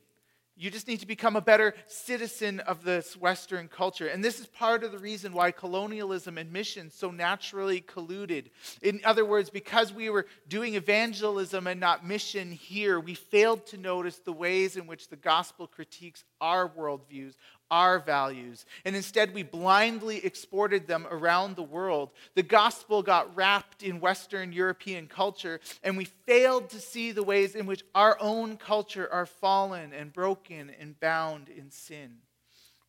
You 0.61 0.69
just 0.69 0.87
need 0.87 0.99
to 0.99 1.07
become 1.07 1.35
a 1.35 1.41
better 1.41 1.73
citizen 1.87 2.59
of 2.59 2.83
this 2.83 3.17
Western 3.17 3.67
culture. 3.67 4.05
And 4.05 4.23
this 4.23 4.39
is 4.39 4.45
part 4.45 4.83
of 4.83 4.91
the 4.91 4.99
reason 4.99 5.33
why 5.33 5.49
colonialism 5.49 6.37
and 6.37 6.53
missions 6.53 6.93
so 6.93 7.09
naturally 7.09 7.81
colluded. 7.81 8.51
In 8.83 9.01
other 9.03 9.25
words, 9.25 9.49
because 9.49 9.91
we 9.91 10.11
were 10.11 10.27
doing 10.47 10.75
evangelism 10.75 11.65
and 11.65 11.79
not 11.79 12.05
mission 12.05 12.51
here, 12.51 12.99
we 12.99 13.15
failed 13.15 13.65
to 13.67 13.77
notice 13.77 14.19
the 14.19 14.33
ways 14.33 14.77
in 14.77 14.85
which 14.85 15.07
the 15.07 15.15
gospel 15.15 15.65
critiques 15.65 16.23
our 16.39 16.69
worldviews, 16.69 17.33
our 17.71 17.97
values, 17.99 18.65
and 18.85 18.95
instead 18.95 19.33
we 19.33 19.41
blindly 19.43 20.23
exported 20.23 20.85
them 20.85 21.07
around 21.09 21.55
the 21.55 21.63
world. 21.63 22.11
The 22.35 22.43
gospel 22.43 23.01
got 23.01 23.35
wrapped 23.35 23.81
in 23.81 24.01
Western 24.01 24.51
European 24.51 25.07
culture, 25.07 25.59
and 25.81 25.97
we 25.97 26.05
failed 26.05 26.69
to 26.71 26.79
see 26.79 27.13
the 27.13 27.23
ways 27.23 27.55
in 27.55 27.65
which 27.65 27.83
our 27.95 28.17
own 28.19 28.57
culture 28.57 29.07
are 29.11 29.25
fallen 29.25 29.93
and 29.93 30.13
broken 30.13 30.69
and 30.79 30.99
bound 30.99 31.47
in 31.49 31.71
sin. 31.71 32.17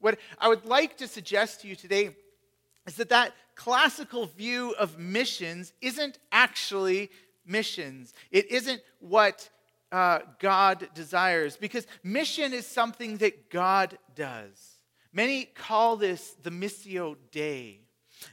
What 0.01 0.19
I 0.39 0.49
would 0.49 0.67
like 0.67 0.97
to 0.99 1.07
suggest 1.07 1.61
to 1.61 1.69
you 1.69 1.77
today 1.77 2.11
is 2.87 2.97
that 2.97 3.11
that 3.11 3.33
classical 3.55 4.27
view 4.27 4.75
of 4.79 4.99
missions 4.99 5.73
isn't 5.81 6.19
actually 6.33 7.11
missions. 7.47 8.13
It 8.33 8.51
isn't 8.51 8.83
what 8.99 9.49
uh, 9.93 10.21
God 10.41 10.89
desires, 10.95 11.57
because 11.57 11.87
mission 12.03 12.53
is 12.53 12.67
something 12.67 13.19
that 13.19 13.51
God 13.51 13.99
does. 14.17 14.72
Many 15.13 15.45
call 15.45 15.97
this 15.97 16.35
the 16.43 16.51
Missio 16.51 17.17
Dei. 17.31 17.83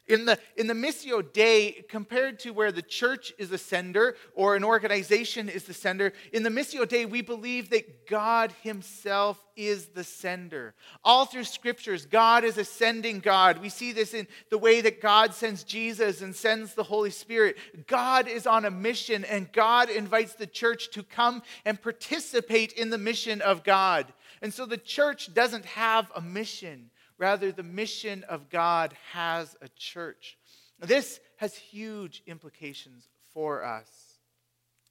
In 0.08 0.26
the, 0.26 0.40
in 0.56 0.68
the 0.68 0.74
Missio 0.74 1.22
Dei, 1.22 1.84
compared 1.90 2.40
to 2.40 2.52
where 2.52 2.72
the 2.72 2.82
church 2.82 3.34
is 3.38 3.50
the 3.50 3.58
sender 3.58 4.16
or 4.34 4.56
an 4.56 4.64
organization 4.64 5.50
is 5.50 5.64
the 5.64 5.74
sender, 5.74 6.14
in 6.34 6.44
the 6.44 6.50
Missio 6.50 6.88
Dei, 6.88 7.06
we 7.06 7.22
believe 7.22 7.70
that 7.70 8.08
God 8.08 8.54
Himself 8.62 9.44
is 9.56 9.88
the 9.88 10.04
sender. 10.04 10.74
All 11.04 11.26
through 11.26 11.44
scriptures, 11.44 12.06
God 12.06 12.44
is 12.44 12.58
a 12.58 12.66
sending 12.66 13.20
God. 13.20 13.60
We 13.60 13.70
see 13.70 13.92
this 13.92 14.14
in 14.14 14.28
the 14.50 14.58
way 14.58 14.82
that 14.82 15.02
God 15.02 15.34
sends 15.34 15.64
Jesus 15.64 16.22
and 16.22 16.36
sends 16.36 16.74
the 16.74 16.84
Holy 16.84 17.12
Spirit. 17.12 17.58
God 17.88 18.28
is 18.28 18.48
on 18.48 18.66
a 18.66 18.72
mission, 18.72 19.26
and 19.26 19.52
God 19.52 19.90
invites 19.90 20.34
the 20.34 20.48
church 20.48 20.92
to 20.92 21.04
come 21.04 21.42
and 21.66 21.82
participate 21.82 22.74
in 22.74 22.90
the 22.90 22.98
mission 22.98 23.42
of 23.42 23.64
God. 23.64 24.12
And 24.42 24.54
so 24.54 24.66
the 24.66 24.78
church 24.78 25.34
doesn't 25.34 25.66
have 25.66 26.12
a 26.16 26.22
mission. 26.22 26.90
Rather, 27.18 27.52
the 27.52 27.64
mission 27.64 28.24
of 28.24 28.50
God 28.50 28.96
has 29.12 29.56
a 29.62 29.68
church. 29.76 30.38
This 30.80 31.20
has 31.38 31.56
huge 31.56 32.24
implications 32.26 33.10
for 33.34 33.64
us. 33.64 33.90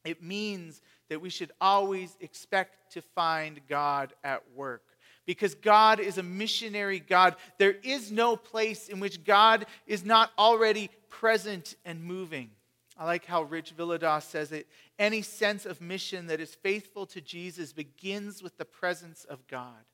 It 0.05 0.23
means 0.23 0.81
that 1.09 1.21
we 1.21 1.31
should 1.31 1.53
always 1.61 2.17
expect 2.21 2.93
to 2.93 3.03
find 3.03 3.61
God 3.69 4.13
at 4.23 4.43
work. 4.55 4.83
Because 5.27 5.55
God 5.55 6.01
is 6.01 6.17
a 6.17 6.23
missionary 6.23 7.01
God. 7.01 7.37
There 7.59 7.75
is 7.83 8.11
no 8.11 8.37
place 8.37 8.89
in 8.89 9.01
which 9.01 9.25
God 9.25 9.67
is 9.87 10.05
not 10.05 10.31
already 10.39 10.91
present 11.11 11.75
and 11.85 12.03
moving. 12.03 12.51
I 12.99 13.05
like 13.05 13.25
how 13.25 13.43
Rich 13.43 13.77
Villodas 13.77 14.25
says 14.25 14.51
it. 14.51 14.67
Any 14.99 15.23
sense 15.23 15.65
of 15.65 15.81
mission 15.81 16.27
that 16.27 16.41
is 16.41 16.57
faithful 16.57 17.07
to 17.07 17.21
Jesus 17.21 17.73
begins 17.73 18.43
with 18.43 18.59
the 18.59 18.65
presence 18.65 19.25
of 19.25 19.47
God. 19.47 19.85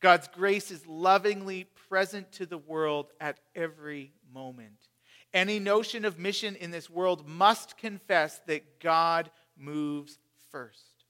God's 0.00 0.28
grace 0.28 0.70
is 0.70 0.86
lovingly 0.86 1.64
present 1.88 2.32
to 2.32 2.46
the 2.46 2.58
world 2.58 3.12
at 3.20 3.40
every 3.54 4.12
moment. 4.32 4.88
Any 5.34 5.58
notion 5.58 6.06
of 6.06 6.18
mission 6.18 6.56
in 6.56 6.70
this 6.70 6.88
world 6.88 7.28
must 7.28 7.76
confess 7.76 8.40
that 8.46 8.80
God 8.80 9.30
moves 9.58 10.18
first. 10.50 11.04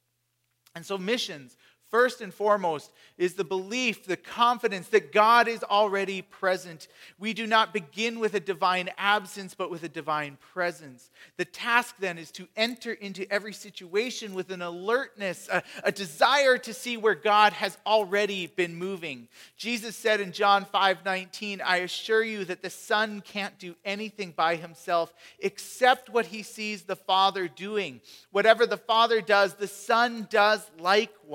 And 0.74 0.84
so, 0.84 0.98
missions 0.98 1.56
First 1.90 2.20
and 2.20 2.34
foremost 2.34 2.90
is 3.16 3.34
the 3.34 3.44
belief, 3.44 4.06
the 4.06 4.16
confidence 4.16 4.88
that 4.88 5.12
God 5.12 5.46
is 5.46 5.62
already 5.62 6.20
present. 6.20 6.88
We 7.16 7.32
do 7.32 7.46
not 7.46 7.72
begin 7.72 8.18
with 8.18 8.34
a 8.34 8.40
divine 8.40 8.90
absence, 8.98 9.54
but 9.54 9.70
with 9.70 9.84
a 9.84 9.88
divine 9.88 10.36
presence. 10.52 11.10
The 11.36 11.44
task 11.44 11.94
then 12.00 12.18
is 12.18 12.32
to 12.32 12.48
enter 12.56 12.92
into 12.92 13.30
every 13.32 13.52
situation 13.52 14.34
with 14.34 14.50
an 14.50 14.62
alertness, 14.62 15.48
a, 15.50 15.62
a 15.84 15.92
desire 15.92 16.58
to 16.58 16.74
see 16.74 16.96
where 16.96 17.14
God 17.14 17.52
has 17.52 17.78
already 17.86 18.48
been 18.48 18.74
moving. 18.74 19.28
Jesus 19.56 19.94
said 19.94 20.20
in 20.20 20.32
John 20.32 20.64
5 20.64 21.04
19, 21.04 21.60
I 21.60 21.78
assure 21.78 22.24
you 22.24 22.44
that 22.46 22.62
the 22.62 22.70
Son 22.70 23.20
can't 23.20 23.56
do 23.60 23.76
anything 23.84 24.32
by 24.36 24.56
himself 24.56 25.14
except 25.38 26.10
what 26.10 26.26
he 26.26 26.42
sees 26.42 26.82
the 26.82 26.96
Father 26.96 27.46
doing. 27.46 28.00
Whatever 28.32 28.66
the 28.66 28.76
Father 28.76 29.20
does, 29.20 29.54
the 29.54 29.68
Son 29.68 30.26
does 30.28 30.68
likewise. 30.80 31.25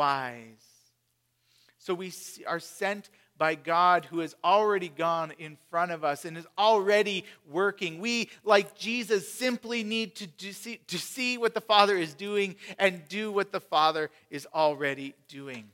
So 1.77 1.93
we 1.93 2.13
are 2.48 2.60
sent 2.60 3.10
by 3.38 3.55
God 3.55 4.05
who 4.05 4.19
has 4.19 4.36
already 4.43 4.88
gone 4.88 5.33
in 5.39 5.57
front 5.71 5.91
of 5.91 6.03
us 6.03 6.25
and 6.25 6.38
is 6.38 6.45
already 6.60 7.25
working. 7.50 8.00
We, 8.00 8.29
like 8.43 8.77
Jesus, 8.77 9.31
simply 9.31 9.83
need 9.83 10.13
to, 10.17 10.53
see, 10.53 10.79
to 10.86 11.00
see 11.00 11.39
what 11.39 11.55
the 11.55 11.62
Father 11.62 11.98
is 11.98 12.13
doing 12.13 12.55
and 12.77 13.07
do 13.10 13.31
what 13.31 13.51
the 13.51 13.60
Father 13.60 14.12
is 14.29 14.48
already 14.53 15.15
doing. 15.27 15.69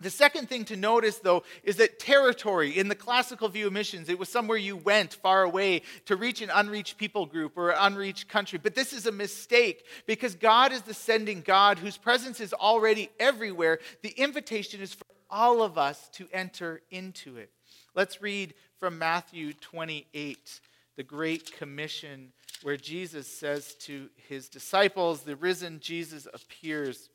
The 0.00 0.10
second 0.10 0.48
thing 0.48 0.64
to 0.66 0.76
notice, 0.76 1.18
though, 1.18 1.42
is 1.62 1.76
that 1.76 1.98
territory, 1.98 2.78
in 2.78 2.88
the 2.88 2.94
classical 2.94 3.48
view 3.48 3.66
of 3.66 3.74
missions, 3.74 4.08
it 4.08 4.18
was 4.18 4.30
somewhere 4.30 4.56
you 4.56 4.76
went 4.76 5.12
far 5.12 5.42
away 5.42 5.82
to 6.06 6.16
reach 6.16 6.40
an 6.40 6.50
unreached 6.50 6.96
people 6.96 7.26
group 7.26 7.58
or 7.58 7.70
an 7.70 7.78
unreached 7.78 8.26
country. 8.26 8.58
But 8.62 8.74
this 8.74 8.94
is 8.94 9.04
a 9.04 9.12
mistake 9.12 9.84
because 10.06 10.34
God 10.34 10.72
is 10.72 10.82
the 10.82 10.94
sending 10.94 11.42
God 11.42 11.78
whose 11.78 11.98
presence 11.98 12.40
is 12.40 12.54
already 12.54 13.10
everywhere. 13.20 13.78
The 14.02 14.14
invitation 14.16 14.80
is 14.80 14.94
for 14.94 15.04
all 15.28 15.62
of 15.62 15.76
us 15.76 16.08
to 16.14 16.26
enter 16.32 16.80
into 16.90 17.36
it. 17.36 17.50
Let's 17.94 18.22
read 18.22 18.54
from 18.78 18.98
Matthew 18.98 19.52
28, 19.52 20.60
the 20.96 21.02
Great 21.02 21.54
Commission, 21.56 22.32
where 22.62 22.78
Jesus 22.78 23.26
says 23.26 23.74
to 23.80 24.08
his 24.28 24.48
disciples, 24.48 25.22
the 25.22 25.36
risen 25.36 25.80
Jesus 25.80 26.26
appears, 26.32 27.10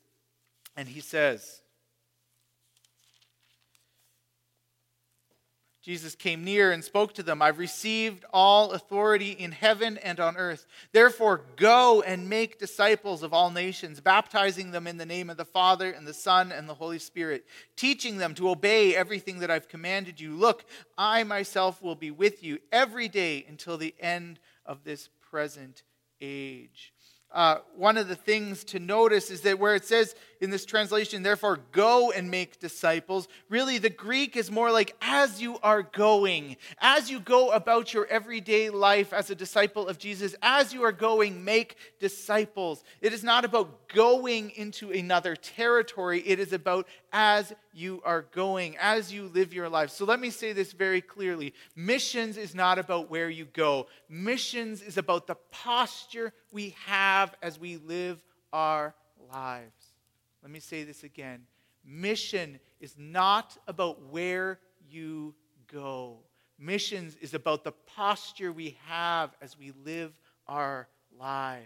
and 0.76 0.88
he 0.88 1.00
says, 1.00 1.62
Jesus 5.86 6.16
came 6.16 6.42
near 6.42 6.72
and 6.72 6.82
spoke 6.82 7.14
to 7.14 7.22
them 7.22 7.40
I've 7.40 7.60
received 7.60 8.24
all 8.32 8.72
authority 8.72 9.30
in 9.30 9.52
heaven 9.52 9.98
and 9.98 10.18
on 10.18 10.36
earth. 10.36 10.66
Therefore, 10.90 11.42
go 11.54 12.02
and 12.02 12.28
make 12.28 12.58
disciples 12.58 13.22
of 13.22 13.32
all 13.32 13.52
nations, 13.52 14.00
baptizing 14.00 14.72
them 14.72 14.88
in 14.88 14.96
the 14.96 15.06
name 15.06 15.30
of 15.30 15.36
the 15.36 15.44
Father 15.44 15.92
and 15.92 16.04
the 16.04 16.12
Son 16.12 16.50
and 16.50 16.68
the 16.68 16.74
Holy 16.74 16.98
Spirit, 16.98 17.46
teaching 17.76 18.18
them 18.18 18.34
to 18.34 18.50
obey 18.50 18.96
everything 18.96 19.38
that 19.38 19.50
I've 19.52 19.68
commanded 19.68 20.18
you. 20.20 20.34
Look, 20.34 20.64
I 20.98 21.22
myself 21.22 21.80
will 21.80 21.94
be 21.94 22.10
with 22.10 22.42
you 22.42 22.58
every 22.72 23.06
day 23.06 23.46
until 23.48 23.78
the 23.78 23.94
end 24.00 24.40
of 24.64 24.82
this 24.82 25.08
present 25.30 25.84
age. 26.20 26.94
Uh, 27.30 27.58
one 27.76 27.96
of 27.96 28.08
the 28.08 28.16
things 28.16 28.64
to 28.64 28.78
notice 28.80 29.30
is 29.30 29.42
that 29.42 29.58
where 29.58 29.74
it 29.74 29.84
says 29.84 30.14
in 30.40 30.50
this 30.50 30.64
translation, 30.64 31.22
therefore, 31.22 31.60
go 31.72 32.10
and 32.10 32.30
make 32.30 32.58
disciples, 32.58 33.28
really 33.48 33.78
the 33.78 33.90
Greek 33.90 34.36
is 34.36 34.50
more 34.50 34.70
like 34.70 34.94
as 35.00 35.40
you 35.40 35.58
are 35.62 35.82
going, 35.82 36.56
as 36.78 37.10
you 37.10 37.20
go 37.20 37.50
about 37.50 37.94
your 37.94 38.06
everyday 38.06 38.70
life 38.70 39.12
as 39.12 39.30
a 39.30 39.34
disciple 39.34 39.88
of 39.88 39.98
Jesus, 39.98 40.34
as 40.42 40.72
you 40.72 40.82
are 40.82 40.92
going, 40.92 41.44
make 41.44 41.76
disciples. 41.98 42.84
It 43.00 43.12
is 43.12 43.24
not 43.24 43.44
about 43.44 43.88
going 43.88 44.50
into 44.50 44.90
another 44.90 45.36
territory, 45.36 46.22
it 46.26 46.38
is 46.38 46.52
about 46.52 46.86
as 47.12 47.52
you 47.72 48.02
are 48.04 48.22
going, 48.32 48.76
as 48.80 49.12
you 49.12 49.30
live 49.34 49.52
your 49.52 49.68
life. 49.68 49.90
So 49.90 50.04
let 50.04 50.20
me 50.20 50.30
say 50.30 50.52
this 50.52 50.72
very 50.72 51.00
clearly 51.00 51.54
missions 51.74 52.36
is 52.36 52.54
not 52.54 52.78
about 52.78 53.10
where 53.10 53.30
you 53.30 53.46
go, 53.46 53.86
missions 54.08 54.82
is 54.82 54.98
about 54.98 55.26
the 55.26 55.36
posture 55.50 56.32
we 56.52 56.74
have 56.86 57.34
as 57.42 57.58
we 57.58 57.76
live 57.76 58.22
our 58.52 58.94
lives. 59.32 59.85
Let 60.42 60.50
me 60.50 60.60
say 60.60 60.84
this 60.84 61.02
again. 61.02 61.42
Mission 61.84 62.58
is 62.80 62.94
not 62.98 63.56
about 63.66 64.02
where 64.10 64.58
you 64.90 65.34
go. 65.72 66.18
Missions 66.58 67.16
is 67.20 67.34
about 67.34 67.64
the 67.64 67.72
posture 67.72 68.52
we 68.52 68.76
have 68.86 69.34
as 69.42 69.58
we 69.58 69.72
live 69.84 70.12
our 70.48 70.88
lives, 71.18 71.64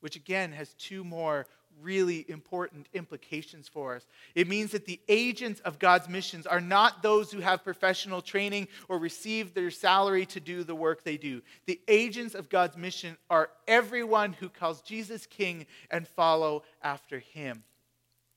which 0.00 0.16
again 0.16 0.52
has 0.52 0.74
two 0.74 1.04
more 1.04 1.46
really 1.82 2.24
important 2.28 2.86
implications 2.92 3.68
for 3.68 3.96
us. 3.96 4.06
It 4.34 4.48
means 4.48 4.72
that 4.72 4.86
the 4.86 5.00
agents 5.08 5.60
of 5.60 5.78
God's 5.78 6.08
missions 6.08 6.46
are 6.46 6.60
not 6.60 7.02
those 7.02 7.32
who 7.32 7.40
have 7.40 7.64
professional 7.64 8.22
training 8.22 8.68
or 8.88 8.98
receive 8.98 9.54
their 9.54 9.70
salary 9.70 10.26
to 10.26 10.40
do 10.40 10.62
the 10.64 10.74
work 10.74 11.02
they 11.02 11.16
do. 11.16 11.42
The 11.66 11.80
agents 11.88 12.34
of 12.34 12.48
God's 12.48 12.76
mission 12.76 13.16
are 13.28 13.50
everyone 13.66 14.34
who 14.34 14.48
calls 14.48 14.82
Jesus 14.82 15.26
King 15.26 15.66
and 15.90 16.06
follow 16.06 16.62
after 16.82 17.18
him. 17.18 17.64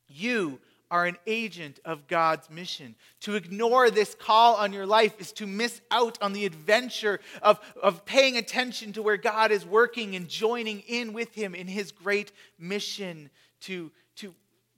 You 0.08 0.60
are 0.90 1.06
an 1.06 1.18
agent 1.28 1.80
of 1.84 2.08
God's 2.08 2.50
mission. 2.50 2.96
To 3.22 3.36
ignore 3.36 3.90
this 3.90 4.16
call 4.16 4.56
on 4.56 4.72
your 4.72 4.86
life 4.86 5.20
is 5.20 5.32
to 5.34 5.46
miss 5.46 5.82
out 5.92 6.18
on 6.22 6.34
the 6.34 6.46
adventure 6.46 7.20
of, 7.42 7.60
of 7.82 8.06
paying 8.06 8.38
attention 8.38 8.94
to 8.94 9.02
where 9.02 9.18
God 9.18 9.52
is 9.52 9.66
working 9.66 10.16
and 10.16 10.30
joining 10.30 10.80
in 10.82 11.14
with 11.14 11.34
Him 11.34 11.56
in 11.56 11.68
His 11.68 11.92
great 11.92 12.32
mission 12.58 13.30
to, 13.62 13.92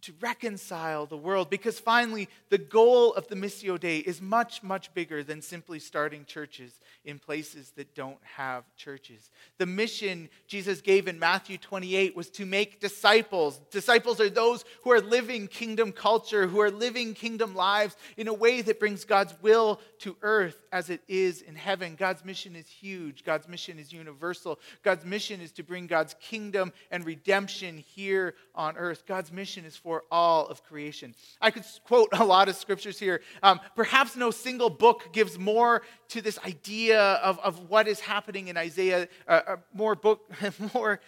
to 0.01 0.13
reconcile 0.21 1.05
the 1.05 1.17
world 1.17 1.49
because 1.49 1.79
finally 1.79 2.29
the 2.49 2.57
goal 2.57 3.13
of 3.13 3.27
the 3.27 3.35
missio 3.35 3.79
dei 3.79 3.97
is 3.97 4.21
much 4.21 4.63
much 4.63 4.93
bigger 4.93 5.23
than 5.23 5.41
simply 5.41 5.79
starting 5.79 6.25
churches 6.25 6.79
in 7.05 7.19
places 7.19 7.71
that 7.75 7.95
don't 7.95 8.19
have 8.23 8.63
churches. 8.75 9.31
The 9.57 9.65
mission 9.65 10.29
jesus 10.47 10.81
gave 10.81 11.07
in 11.07 11.19
matthew 11.19 11.57
28 11.57 12.15
was 12.15 12.29
to 12.31 12.45
make 12.45 12.79
disciples. 12.79 13.59
Disciples 13.71 14.19
are 14.19 14.29
those 14.29 14.65
who 14.83 14.91
are 14.91 15.01
living 15.01 15.47
kingdom 15.47 15.91
culture 15.91 16.47
who 16.47 16.61
are 16.61 16.71
living 16.71 17.13
kingdom 17.13 17.55
lives 17.55 17.95
in 18.17 18.27
a 18.27 18.33
way 18.33 18.61
that 18.61 18.79
brings 18.79 19.05
god's 19.05 19.33
will 19.41 19.79
to 19.99 20.15
earth 20.21 20.63
as 20.71 20.89
it 20.89 21.01
is 21.07 21.41
in 21.41 21.55
heaven. 21.55 21.95
God's 21.95 22.23
mission 22.23 22.55
is 22.55 22.67
huge. 22.67 23.23
God's 23.23 23.47
mission 23.47 23.79
is 23.79 23.91
universal. 23.91 24.59
God's 24.83 25.05
mission 25.05 25.41
is 25.41 25.51
to 25.53 25.63
bring 25.63 25.87
god's 25.87 26.15
kingdom 26.21 26.71
and 26.91 27.05
redemption 27.05 27.77
here 27.77 28.35
on 28.55 28.77
earth. 28.77 29.05
God's 29.05 29.31
mission 29.31 29.65
is 29.65 29.75
for 29.75 29.88
for 29.89 30.03
all 30.12 30.46
of 30.46 30.63
creation. 30.63 31.15
I 31.41 31.50
could 31.50 31.63
quote 31.84 32.10
a 32.12 32.24
lot 32.24 32.48
of 32.48 32.55
scriptures 32.55 33.00
here. 33.00 33.22
Um, 33.41 33.60
perhaps 33.75 34.15
no 34.15 34.29
single 34.29 34.69
book 34.69 35.12
gives 35.13 35.39
more 35.39 35.81
to 36.10 36.22
this 36.22 36.38
idea 36.46 37.01
of, 37.01 37.39
of 37.39 37.72
what 37.72 37.88
is 37.88 38.00
happening 38.00 38.50
in 38.50 38.55
Isaiah, 38.55 39.08
uh, 39.27 39.41
uh, 39.48 39.55
more 39.74 39.96
book, 39.96 40.31
more, 40.75 41.00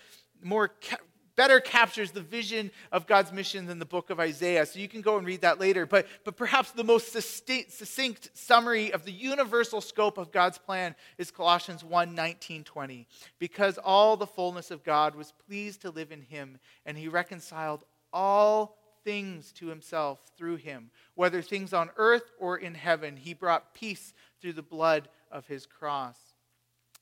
more 0.41 0.69
ca- 0.69 0.97
better 1.35 1.59
captures 1.59 2.11
the 2.11 2.21
vision 2.21 2.71
of 2.91 3.05
God's 3.05 3.31
mission 3.31 3.67
than 3.67 3.77
the 3.77 3.85
book 3.85 4.09
of 4.09 4.19
Isaiah. 4.19 4.65
So 4.65 4.79
you 4.79 4.87
can 4.87 5.01
go 5.01 5.17
and 5.17 5.27
read 5.27 5.41
that 5.41 5.59
later. 5.59 5.85
But, 5.85 6.07
but 6.23 6.35
perhaps 6.35 6.71
the 6.71 6.83
most 6.83 7.11
succinct 7.11 8.29
summary 8.33 8.91
of 8.91 9.05
the 9.05 9.11
universal 9.11 9.81
scope 9.81 10.17
of 10.17 10.31
God's 10.31 10.57
plan 10.57 10.95
is 11.19 11.29
Colossians 11.29 11.83
1 11.83 12.15
19, 12.15 12.63
20. 12.63 13.07
Because 13.37 13.77
all 13.77 14.17
the 14.17 14.27
fullness 14.27 14.71
of 14.71 14.83
God 14.83 15.15
was 15.15 15.33
pleased 15.47 15.81
to 15.81 15.91
live 15.91 16.11
in 16.11 16.21
him, 16.21 16.57
and 16.85 16.97
he 16.97 17.07
reconciled 17.07 17.83
all 18.13 18.77
things 19.03 19.51
to 19.53 19.67
himself 19.67 20.19
through 20.37 20.57
him, 20.57 20.91
whether 21.15 21.41
things 21.41 21.73
on 21.73 21.89
earth 21.97 22.31
or 22.39 22.57
in 22.57 22.75
heaven. 22.75 23.17
He 23.17 23.33
brought 23.33 23.73
peace 23.73 24.13
through 24.41 24.53
the 24.53 24.61
blood 24.61 25.09
of 25.31 25.47
his 25.47 25.65
cross. 25.65 26.17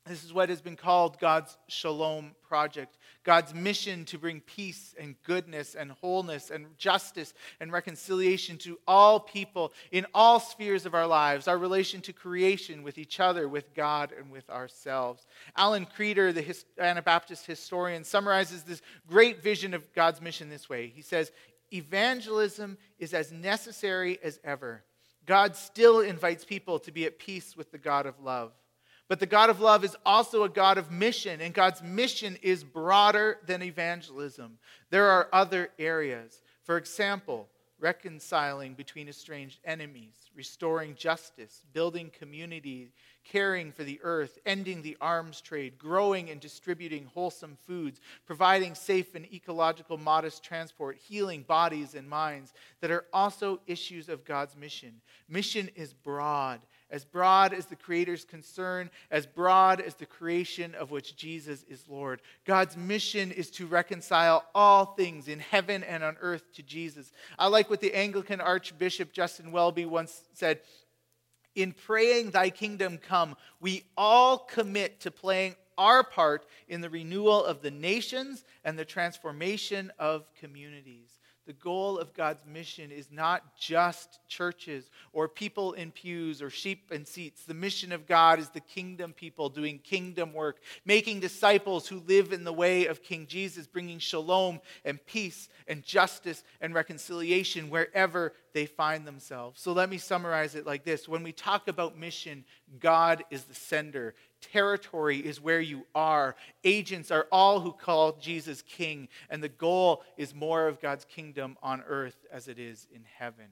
This 0.09 0.23
is 0.23 0.33
what 0.33 0.49
has 0.49 0.59
been 0.59 0.75
called 0.75 1.19
God's 1.19 1.55
Shalom 1.67 2.31
Project, 2.41 2.97
God's 3.23 3.53
mission 3.53 4.05
to 4.05 4.17
bring 4.17 4.41
peace 4.41 4.95
and 4.99 5.15
goodness 5.21 5.75
and 5.75 5.91
wholeness 5.91 6.49
and 6.49 6.65
justice 6.79 7.35
and 7.59 7.71
reconciliation 7.71 8.57
to 8.57 8.79
all 8.87 9.19
people 9.19 9.71
in 9.91 10.07
all 10.15 10.39
spheres 10.39 10.87
of 10.87 10.95
our 10.95 11.05
lives, 11.05 11.47
our 11.47 11.59
relation 11.59 12.01
to 12.01 12.11
creation, 12.11 12.81
with 12.81 12.97
each 12.97 13.19
other, 13.19 13.47
with 13.47 13.75
God, 13.75 14.11
and 14.17 14.31
with 14.31 14.49
ourselves. 14.49 15.27
Alan 15.55 15.85
Kreider, 15.85 16.33
the 16.33 16.83
Anabaptist 16.83 17.45
historian, 17.45 18.03
summarizes 18.03 18.63
this 18.63 18.81
great 19.07 19.43
vision 19.43 19.75
of 19.75 19.93
God's 19.93 20.21
mission 20.21 20.49
this 20.49 20.67
way. 20.67 20.87
He 20.87 21.03
says, 21.03 21.31
Evangelism 21.71 22.79
is 22.97 23.13
as 23.13 23.31
necessary 23.31 24.17
as 24.23 24.39
ever. 24.43 24.83
God 25.27 25.55
still 25.55 25.99
invites 25.99 26.43
people 26.43 26.79
to 26.79 26.91
be 26.91 27.05
at 27.05 27.19
peace 27.19 27.55
with 27.55 27.71
the 27.71 27.77
God 27.77 28.07
of 28.07 28.19
love. 28.19 28.53
But 29.09 29.19
the 29.19 29.25
God 29.25 29.49
of 29.49 29.59
love 29.59 29.83
is 29.83 29.97
also 30.05 30.43
a 30.43 30.49
God 30.49 30.77
of 30.77 30.91
mission, 30.91 31.41
and 31.41 31.51
God's 31.53 31.81
mission 31.81 32.37
is 32.43 32.63
broader 32.63 33.39
than 33.45 33.63
evangelism. 33.63 34.59
There 34.91 35.07
are 35.07 35.27
other 35.33 35.69
areas. 35.79 36.43
For 36.63 36.77
example, 36.77 37.49
reconciling 37.79 38.75
between 38.75 39.09
estranged 39.09 39.59
enemies, 39.65 40.29
restoring 40.35 40.93
justice, 40.93 41.63
building 41.73 42.11
community, 42.19 42.91
caring 43.23 43.71
for 43.71 43.83
the 43.83 43.99
earth, 44.03 44.37
ending 44.45 44.83
the 44.83 44.97
arms 45.01 45.41
trade, 45.41 45.79
growing 45.79 46.29
and 46.29 46.39
distributing 46.39 47.05
wholesome 47.05 47.57
foods, 47.65 48.01
providing 48.27 48.75
safe 48.75 49.15
and 49.15 49.25
ecological 49.33 49.97
modest 49.97 50.43
transport, 50.43 50.97
healing 50.97 51.41
bodies 51.43 51.95
and 51.95 52.07
minds 52.07 52.53
that 52.81 52.91
are 52.91 53.05
also 53.11 53.59
issues 53.65 54.07
of 54.07 54.25
God's 54.25 54.55
mission. 54.55 55.01
Mission 55.27 55.69
is 55.75 55.93
broad 55.93 56.59
as 56.91 57.05
broad 57.05 57.53
as 57.53 57.65
the 57.65 57.75
Creator's 57.75 58.25
concern, 58.25 58.89
as 59.11 59.25
broad 59.25 59.79
as 59.81 59.95
the 59.95 60.05
creation 60.05 60.75
of 60.75 60.91
which 60.91 61.15
Jesus 61.15 61.63
is 61.69 61.87
Lord. 61.87 62.21
God's 62.45 62.75
mission 62.75 63.31
is 63.31 63.49
to 63.51 63.67
reconcile 63.67 64.45
all 64.55 64.85
things 64.85 65.27
in 65.27 65.39
heaven 65.39 65.83
and 65.83 66.03
on 66.03 66.17
earth 66.21 66.51
to 66.53 66.63
Jesus. 66.63 67.11
I 67.37 67.47
like 67.47 67.69
what 67.69 67.81
the 67.81 67.93
Anglican 67.93 68.41
Archbishop 68.41 69.13
Justin 69.13 69.51
Welby 69.51 69.85
once 69.85 70.23
said 70.33 70.61
In 71.55 71.73
praying, 71.73 72.31
Thy 72.31 72.49
kingdom 72.49 72.97
come, 72.97 73.35
we 73.59 73.83
all 73.95 74.39
commit 74.39 75.01
to 75.01 75.11
playing 75.11 75.55
our 75.77 76.03
part 76.03 76.45
in 76.67 76.81
the 76.81 76.89
renewal 76.89 77.43
of 77.45 77.61
the 77.61 77.71
nations 77.71 78.43
and 78.65 78.77
the 78.77 78.85
transformation 78.85 79.91
of 79.97 80.25
communities. 80.39 81.18
The 81.49 81.53
goal 81.53 81.97
of 81.97 82.13
God's 82.13 82.45
mission 82.45 82.91
is 82.91 83.07
not 83.09 83.57
just 83.57 84.19
churches 84.27 84.91
or 85.13 85.27
people 85.27 85.73
in 85.73 85.89
pews 85.89 86.43
or 86.43 86.51
sheep 86.51 86.91
in 86.91 87.05
seats. 87.05 87.43
The 87.43 87.55
mission 87.55 87.91
of 87.91 88.05
God 88.05 88.37
is 88.37 88.49
the 88.49 88.59
kingdom 88.59 89.13
people 89.13 89.49
doing 89.49 89.79
kingdom 89.79 90.31
work, 90.31 90.57
making 90.85 91.21
disciples 91.21 91.87
who 91.87 92.01
live 92.01 92.33
in 92.33 92.43
the 92.43 92.53
way 92.53 92.85
of 92.85 93.01
King 93.01 93.25
Jesus, 93.25 93.65
bringing 93.65 93.97
shalom 93.97 94.61
and 94.85 95.03
peace 95.07 95.49
and 95.67 95.81
justice 95.81 96.43
and 96.61 96.75
reconciliation 96.75 97.71
wherever 97.71 98.33
they 98.59 98.65
find 98.65 99.07
themselves. 99.07 99.61
So 99.61 99.71
let 99.71 99.89
me 99.89 99.97
summarize 99.97 100.53
it 100.53 100.65
like 100.65 100.83
this 100.83 101.07
When 101.07 101.23
we 101.23 101.31
talk 101.31 101.69
about 101.69 101.97
mission, 101.97 102.43
God 102.77 103.23
is 103.31 103.45
the 103.45 103.55
sender. 103.55 104.15
Territory 104.41 105.19
is 105.19 105.39
where 105.39 105.61
you 105.61 105.85
are. 105.95 106.35
Agents 106.65 107.09
are 107.09 107.25
all 107.31 107.61
who 107.61 107.71
call 107.71 108.17
Jesus 108.17 108.61
king. 108.61 109.07
And 109.29 109.41
the 109.41 109.47
goal 109.47 110.03
is 110.17 110.35
more 110.35 110.67
of 110.67 110.81
God's 110.81 111.05
kingdom 111.05 111.57
on 111.63 111.81
earth 111.87 112.25
as 112.33 112.49
it 112.49 112.59
is 112.59 112.85
in 112.93 113.05
heaven. 113.17 113.47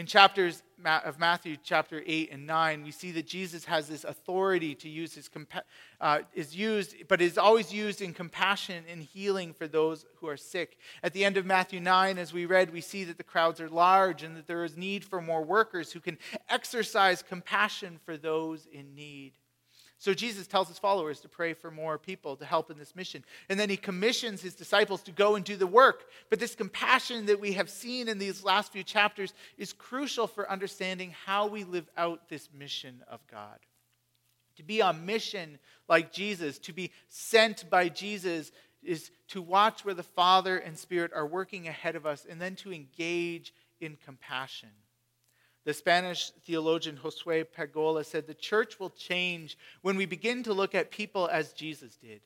In 0.00 0.06
chapters 0.06 0.62
of 0.82 1.18
Matthew, 1.18 1.58
chapter 1.62 2.02
8 2.06 2.32
and 2.32 2.46
9, 2.46 2.84
we 2.84 2.90
see 2.90 3.10
that 3.10 3.26
Jesus 3.26 3.66
has 3.66 3.86
this 3.86 4.04
authority 4.04 4.74
to 4.76 4.88
use 4.88 5.12
his, 5.12 5.28
uh, 6.00 6.20
is 6.32 6.56
used, 6.56 6.94
but 7.06 7.20
is 7.20 7.36
always 7.36 7.70
used 7.70 8.00
in 8.00 8.14
compassion 8.14 8.82
and 8.90 9.02
healing 9.02 9.52
for 9.52 9.68
those 9.68 10.06
who 10.16 10.26
are 10.26 10.38
sick. 10.38 10.78
At 11.02 11.12
the 11.12 11.22
end 11.22 11.36
of 11.36 11.44
Matthew 11.44 11.80
9, 11.80 12.16
as 12.16 12.32
we 12.32 12.46
read, 12.46 12.72
we 12.72 12.80
see 12.80 13.04
that 13.04 13.18
the 13.18 13.22
crowds 13.22 13.60
are 13.60 13.68
large 13.68 14.22
and 14.22 14.34
that 14.38 14.46
there 14.46 14.64
is 14.64 14.74
need 14.74 15.04
for 15.04 15.20
more 15.20 15.44
workers 15.44 15.92
who 15.92 16.00
can 16.00 16.16
exercise 16.48 17.22
compassion 17.22 18.00
for 18.02 18.16
those 18.16 18.66
in 18.72 18.94
need. 18.94 19.34
So 20.00 20.14
Jesus 20.14 20.46
tells 20.46 20.68
his 20.68 20.78
followers 20.78 21.20
to 21.20 21.28
pray 21.28 21.52
for 21.52 21.70
more 21.70 21.98
people 21.98 22.34
to 22.36 22.44
help 22.46 22.70
in 22.70 22.78
this 22.78 22.96
mission. 22.96 23.22
And 23.50 23.60
then 23.60 23.68
he 23.68 23.76
commissions 23.76 24.40
his 24.40 24.54
disciples 24.54 25.02
to 25.02 25.12
go 25.12 25.36
and 25.36 25.44
do 25.44 25.56
the 25.56 25.66
work. 25.66 26.06
But 26.30 26.40
this 26.40 26.54
compassion 26.54 27.26
that 27.26 27.38
we 27.38 27.52
have 27.52 27.68
seen 27.68 28.08
in 28.08 28.16
these 28.16 28.42
last 28.42 28.72
few 28.72 28.82
chapters 28.82 29.34
is 29.58 29.74
crucial 29.74 30.26
for 30.26 30.50
understanding 30.50 31.14
how 31.26 31.48
we 31.48 31.64
live 31.64 31.86
out 31.98 32.30
this 32.30 32.48
mission 32.58 33.02
of 33.10 33.20
God. 33.30 33.58
To 34.56 34.62
be 34.62 34.80
on 34.80 35.04
mission 35.04 35.58
like 35.86 36.14
Jesus, 36.14 36.58
to 36.60 36.72
be 36.72 36.92
sent 37.10 37.68
by 37.68 37.90
Jesus, 37.90 38.52
is 38.82 39.10
to 39.28 39.42
watch 39.42 39.84
where 39.84 39.92
the 39.92 40.02
Father 40.02 40.56
and 40.56 40.78
Spirit 40.78 41.12
are 41.14 41.26
working 41.26 41.68
ahead 41.68 41.94
of 41.94 42.06
us 42.06 42.26
and 42.28 42.40
then 42.40 42.56
to 42.56 42.72
engage 42.72 43.52
in 43.82 43.98
compassion. 44.02 44.70
The 45.64 45.74
Spanish 45.74 46.30
theologian 46.46 46.96
Josue 46.96 47.44
Pagola 47.52 48.02
said 48.02 48.26
the 48.26 48.34
church 48.34 48.80
will 48.80 48.90
change 48.90 49.58
when 49.82 49.96
we 49.96 50.06
begin 50.06 50.42
to 50.44 50.54
look 50.54 50.74
at 50.74 50.90
people 50.90 51.28
as 51.28 51.52
Jesus 51.52 51.96
did, 51.96 52.22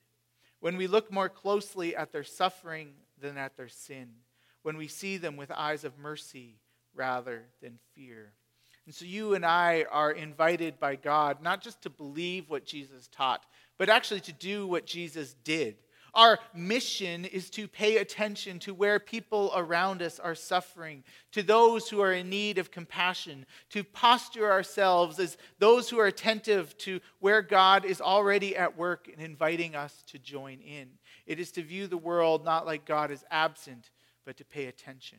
when 0.60 0.76
we 0.76 0.86
look 0.86 1.10
more 1.10 1.28
closely 1.28 1.96
at 1.96 2.12
their 2.12 2.24
suffering 2.24 2.92
than 3.20 3.36
at 3.36 3.56
their 3.56 3.68
sin, 3.68 4.10
when 4.62 4.76
we 4.76 4.86
see 4.86 5.16
them 5.16 5.36
with 5.36 5.50
eyes 5.50 5.84
of 5.84 5.98
mercy 5.98 6.56
rather 6.94 7.44
than 7.60 7.78
fear. 7.94 8.32
And 8.86 8.94
so 8.94 9.04
you 9.04 9.34
and 9.34 9.44
I 9.44 9.86
are 9.90 10.12
invited 10.12 10.78
by 10.78 10.96
God 10.96 11.42
not 11.42 11.62
just 11.62 11.82
to 11.82 11.90
believe 11.90 12.50
what 12.50 12.64
Jesus 12.64 13.08
taught, 13.08 13.44
but 13.78 13.88
actually 13.88 14.20
to 14.20 14.32
do 14.32 14.66
what 14.66 14.86
Jesus 14.86 15.34
did. 15.42 15.76
Our 16.14 16.38
mission 16.54 17.24
is 17.24 17.50
to 17.50 17.66
pay 17.66 17.98
attention 17.98 18.58
to 18.60 18.74
where 18.74 18.98
people 19.00 19.52
around 19.54 20.00
us 20.00 20.20
are 20.20 20.34
suffering, 20.34 21.02
to 21.32 21.42
those 21.42 21.88
who 21.88 22.00
are 22.00 22.12
in 22.12 22.28
need 22.28 22.58
of 22.58 22.70
compassion, 22.70 23.46
to 23.70 23.82
posture 23.82 24.50
ourselves 24.50 25.18
as 25.18 25.36
those 25.58 25.90
who 25.90 25.98
are 25.98 26.06
attentive 26.06 26.76
to 26.78 27.00
where 27.18 27.42
God 27.42 27.84
is 27.84 28.00
already 28.00 28.56
at 28.56 28.76
work 28.76 29.08
and 29.12 29.20
inviting 29.20 29.74
us 29.74 30.02
to 30.08 30.18
join 30.18 30.60
in. 30.60 30.88
It 31.26 31.40
is 31.40 31.50
to 31.52 31.62
view 31.62 31.86
the 31.86 31.96
world 31.96 32.44
not 32.44 32.66
like 32.66 32.84
God 32.84 33.10
is 33.10 33.24
absent, 33.30 33.90
but 34.24 34.36
to 34.36 34.44
pay 34.44 34.66
attention. 34.66 35.18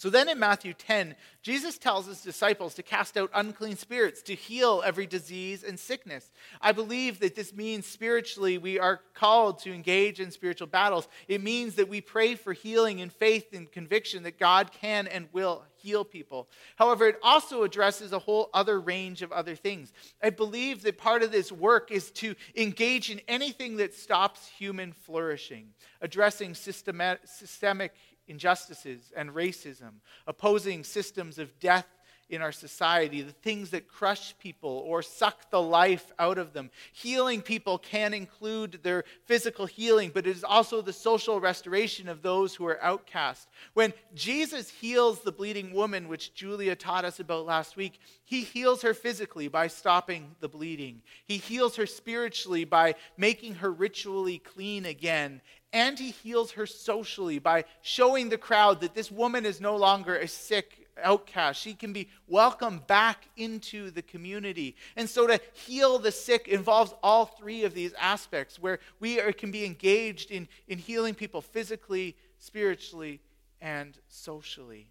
So 0.00 0.08
then 0.08 0.30
in 0.30 0.38
Matthew 0.38 0.72
10, 0.72 1.14
Jesus 1.42 1.76
tells 1.76 2.06
his 2.06 2.22
disciples 2.22 2.72
to 2.72 2.82
cast 2.82 3.18
out 3.18 3.30
unclean 3.34 3.76
spirits, 3.76 4.22
to 4.22 4.34
heal 4.34 4.82
every 4.82 5.06
disease 5.06 5.62
and 5.62 5.78
sickness. 5.78 6.30
I 6.62 6.72
believe 6.72 7.20
that 7.20 7.34
this 7.34 7.52
means 7.52 7.84
spiritually 7.84 8.56
we 8.56 8.78
are 8.78 9.02
called 9.12 9.58
to 9.64 9.74
engage 9.74 10.18
in 10.18 10.30
spiritual 10.30 10.68
battles. 10.68 11.06
It 11.28 11.42
means 11.42 11.74
that 11.74 11.90
we 11.90 12.00
pray 12.00 12.34
for 12.34 12.54
healing 12.54 13.00
in 13.00 13.10
faith 13.10 13.52
and 13.52 13.70
conviction 13.70 14.22
that 14.22 14.38
God 14.38 14.72
can 14.72 15.06
and 15.06 15.28
will 15.34 15.64
heal 15.76 16.04
people. 16.04 16.48
However, 16.76 17.06
it 17.06 17.18
also 17.22 17.62
addresses 17.62 18.12
a 18.12 18.18
whole 18.18 18.48
other 18.54 18.80
range 18.80 19.20
of 19.20 19.32
other 19.32 19.54
things. 19.54 19.92
I 20.22 20.30
believe 20.30 20.82
that 20.82 20.96
part 20.96 21.22
of 21.22 21.30
this 21.30 21.52
work 21.52 21.90
is 21.90 22.10
to 22.12 22.34
engage 22.56 23.10
in 23.10 23.20
anything 23.28 23.76
that 23.76 23.94
stops 23.94 24.46
human 24.46 24.92
flourishing, 24.92 25.68
addressing 26.00 26.54
systemic 26.54 27.92
injustices 28.28 29.12
and 29.16 29.30
racism, 29.30 30.00
opposing 30.26 30.84
systems 30.84 31.38
of 31.38 31.58
death 31.58 31.86
in 32.30 32.42
our 32.42 32.52
society, 32.52 33.22
the 33.22 33.32
things 33.32 33.70
that 33.70 33.88
crush 33.88 34.38
people 34.38 34.82
or 34.86 35.02
suck 35.02 35.50
the 35.50 35.60
life 35.60 36.12
out 36.18 36.38
of 36.38 36.52
them. 36.52 36.70
Healing 36.92 37.42
people 37.42 37.76
can 37.76 38.14
include 38.14 38.80
their 38.82 39.04
physical 39.26 39.66
healing, 39.66 40.10
but 40.14 40.26
it 40.26 40.36
is 40.36 40.44
also 40.44 40.80
the 40.80 40.92
social 40.92 41.40
restoration 41.40 42.08
of 42.08 42.22
those 42.22 42.54
who 42.54 42.66
are 42.66 42.82
outcast. 42.82 43.48
When 43.74 43.92
Jesus 44.14 44.70
heals 44.70 45.20
the 45.20 45.32
bleeding 45.32 45.74
woman, 45.74 46.08
which 46.08 46.34
Julia 46.34 46.76
taught 46.76 47.04
us 47.04 47.20
about 47.20 47.46
last 47.46 47.76
week, 47.76 47.98
he 48.24 48.42
heals 48.42 48.82
her 48.82 48.94
physically 48.94 49.48
by 49.48 49.66
stopping 49.66 50.36
the 50.38 50.48
bleeding. 50.48 51.02
He 51.26 51.38
heals 51.38 51.76
her 51.76 51.86
spiritually 51.86 52.64
by 52.64 52.94
making 53.16 53.56
her 53.56 53.72
ritually 53.72 54.38
clean 54.38 54.86
again. 54.86 55.40
And 55.72 55.98
he 55.98 56.10
heals 56.10 56.52
her 56.52 56.66
socially 56.66 57.38
by 57.38 57.64
showing 57.80 58.28
the 58.28 58.38
crowd 58.38 58.80
that 58.80 58.94
this 58.94 59.10
woman 59.10 59.46
is 59.46 59.60
no 59.60 59.76
longer 59.76 60.16
a 60.16 60.26
sick 60.26 60.88
outcast. 61.02 61.60
She 61.60 61.74
can 61.74 61.92
be 61.92 62.08
welcomed 62.26 62.86
back 62.86 63.28
into 63.36 63.90
the 63.90 64.02
community. 64.02 64.76
And 64.96 65.08
so 65.08 65.26
to 65.26 65.40
heal 65.52 65.98
the 65.98 66.12
sick 66.12 66.48
involves 66.48 66.94
all 67.02 67.26
three 67.26 67.64
of 67.64 67.74
these 67.74 67.92
aspects 67.94 68.58
where 68.58 68.80
we 68.98 69.20
are, 69.20 69.32
can 69.32 69.50
be 69.50 69.64
engaged 69.64 70.30
in, 70.30 70.48
in 70.68 70.78
healing 70.78 71.14
people 71.14 71.40
physically, 71.40 72.16
spiritually, 72.38 73.20
and 73.60 73.96
socially. 74.08 74.88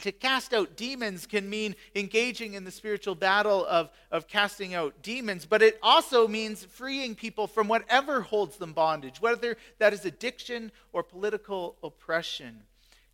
To 0.00 0.10
cast 0.10 0.52
out 0.52 0.76
demons 0.76 1.24
can 1.24 1.48
mean 1.48 1.76
engaging 1.94 2.54
in 2.54 2.64
the 2.64 2.72
spiritual 2.72 3.14
battle 3.14 3.64
of, 3.66 3.90
of 4.10 4.26
casting 4.26 4.74
out 4.74 5.02
demons, 5.02 5.46
but 5.46 5.62
it 5.62 5.78
also 5.82 6.26
means 6.26 6.64
freeing 6.64 7.14
people 7.14 7.46
from 7.46 7.68
whatever 7.68 8.20
holds 8.20 8.56
them 8.56 8.72
bondage, 8.72 9.20
whether 9.20 9.56
that 9.78 9.92
is 9.92 10.04
addiction 10.04 10.72
or 10.92 11.04
political 11.04 11.76
oppression. 11.82 12.64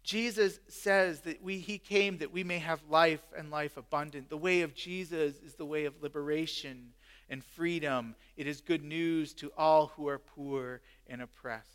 Jesus 0.02 0.58
says 0.68 1.20
that 1.20 1.42
we, 1.42 1.58
he 1.58 1.76
came 1.76 2.18
that 2.18 2.32
we 2.32 2.42
may 2.42 2.58
have 2.58 2.80
life 2.88 3.20
and 3.36 3.50
life 3.50 3.76
abundant. 3.76 4.30
The 4.30 4.36
way 4.38 4.62
of 4.62 4.74
Jesus 4.74 5.34
is 5.44 5.54
the 5.54 5.66
way 5.66 5.84
of 5.84 6.02
liberation 6.02 6.94
and 7.28 7.44
freedom. 7.44 8.14
It 8.38 8.46
is 8.46 8.62
good 8.62 8.82
news 8.82 9.34
to 9.34 9.52
all 9.56 9.88
who 9.96 10.08
are 10.08 10.18
poor 10.18 10.80
and 11.06 11.20
oppressed. 11.20 11.68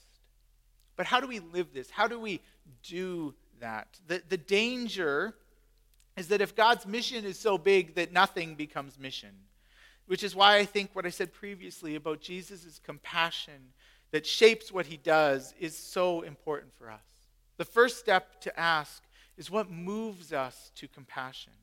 But 0.96 1.06
how 1.06 1.20
do 1.20 1.28
we 1.28 1.39
live 1.39 1.74
this? 1.74 1.91
How 1.91 2.08
do 2.08 2.20
we 2.20 2.41
do 2.82 3.36
that? 3.60 4.00
The, 4.08 4.22
the 4.28 4.38
danger 4.38 5.34
is 6.18 6.28
that 6.30 6.41
if 6.41 6.56
God's 6.56 6.86
mission 6.86 7.26
is 7.26 7.38
so 7.38 7.58
big 7.58 7.96
that 7.96 8.13
nothing 8.13 8.56
becomes 8.56 8.98
mission, 9.00 9.32
which 10.08 10.24
is 10.24 10.36
why 10.36 10.58
I 10.58 10.65
think 10.65 10.91
what 10.94 11.06
I 11.06 11.10
said 11.10 11.34
previously 11.34 11.96
about 11.96 12.22
Jesus' 12.22 12.80
compassion 12.84 13.74
that 14.12 14.26
shapes 14.26 14.72
what 14.72 14.86
he 14.86 14.98
does 14.98 15.54
is 15.60 15.76
so 15.76 16.22
important 16.22 16.74
for 16.78 16.89
us. 16.89 17.02
The 17.58 17.65
first 17.65 17.98
step 17.98 18.39
to 18.41 18.60
ask 18.60 19.04
is 19.38 19.52
what 19.52 19.70
moves 19.70 20.32
us 20.32 20.72
to 20.76 20.88
compassion. 20.88 21.54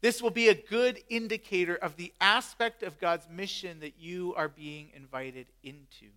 This 0.00 0.20
will 0.20 0.30
be 0.30 0.48
a 0.48 0.54
good 0.54 1.00
indicator 1.08 1.76
of 1.76 1.96
the 1.96 2.12
aspect 2.20 2.82
of 2.82 3.00
God's 3.00 3.26
mission 3.30 3.80
that 3.80 3.94
you 3.98 4.34
are 4.36 4.48
being 4.48 4.90
invited 4.94 5.46
into. 5.62 6.08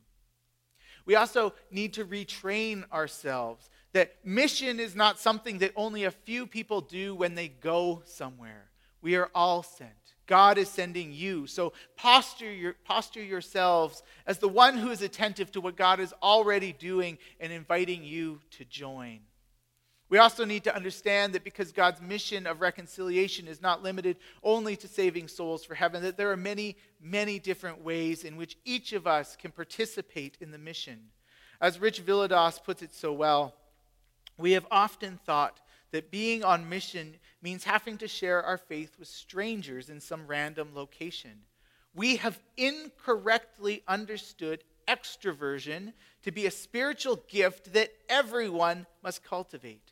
We 1.05 1.15
also 1.15 1.53
need 1.71 1.93
to 1.93 2.03
retrain 2.03 2.83
ourselves 2.91 3.69
that 3.97 4.13
mission 4.23 4.79
is 4.79 4.95
not 4.95 5.19
something 5.19 5.57
that 5.57 5.71
only 5.75 6.03
a 6.03 6.11
few 6.11 6.45
people 6.45 6.81
do 6.81 7.15
when 7.15 7.33
they 7.33 7.47
go 7.47 8.03
somewhere. 8.05 8.69
We 9.01 9.15
are 9.15 9.31
all 9.33 9.63
sent. 9.63 9.89
God 10.27 10.59
is 10.59 10.69
sending 10.69 11.11
you. 11.11 11.47
So 11.47 11.73
posture, 11.95 12.53
your, 12.53 12.75
posture 12.85 13.23
yourselves 13.23 14.03
as 14.27 14.37
the 14.37 14.47
one 14.47 14.77
who 14.77 14.91
is 14.91 15.01
attentive 15.01 15.51
to 15.53 15.61
what 15.61 15.75
God 15.75 15.99
is 15.99 16.13
already 16.21 16.73
doing 16.73 17.17
and 17.39 17.51
inviting 17.51 18.03
you 18.03 18.39
to 18.51 18.65
join. 18.65 19.21
We 20.09 20.19
also 20.19 20.45
need 20.45 20.63
to 20.65 20.75
understand 20.75 21.33
that 21.33 21.43
because 21.43 21.71
God's 21.71 21.99
mission 21.99 22.45
of 22.45 22.61
reconciliation 22.61 23.47
is 23.47 23.63
not 23.63 23.81
limited 23.81 24.17
only 24.43 24.75
to 24.75 24.87
saving 24.87 25.27
souls 25.27 25.65
for 25.65 25.73
heaven, 25.73 26.03
that 26.03 26.17
there 26.17 26.31
are 26.31 26.37
many, 26.37 26.77
many 27.01 27.39
different 27.39 27.83
ways 27.83 28.23
in 28.23 28.37
which 28.37 28.59
each 28.63 28.93
of 28.93 29.07
us 29.07 29.35
can 29.35 29.49
participate 29.49 30.37
in 30.39 30.51
the 30.51 30.59
mission. 30.59 30.99
As 31.59 31.79
Rich 31.79 32.05
Villodas 32.05 32.63
puts 32.63 32.83
it 32.83 32.93
so 32.93 33.11
well, 33.11 33.55
we 34.37 34.51
have 34.51 34.67
often 34.69 35.19
thought 35.25 35.59
that 35.91 36.11
being 36.11 36.43
on 36.43 36.69
mission 36.69 37.15
means 37.41 37.63
having 37.63 37.97
to 37.97 38.07
share 38.07 38.43
our 38.43 38.57
faith 38.57 38.97
with 38.99 39.07
strangers 39.07 39.89
in 39.89 39.99
some 39.99 40.27
random 40.27 40.69
location. 40.73 41.43
We 41.93 42.17
have 42.17 42.39
incorrectly 42.57 43.83
understood 43.87 44.63
extroversion 44.87 45.93
to 46.23 46.31
be 46.31 46.45
a 46.45 46.51
spiritual 46.51 47.23
gift 47.27 47.73
that 47.73 47.91
everyone 48.09 48.85
must 49.03 49.23
cultivate. 49.23 49.91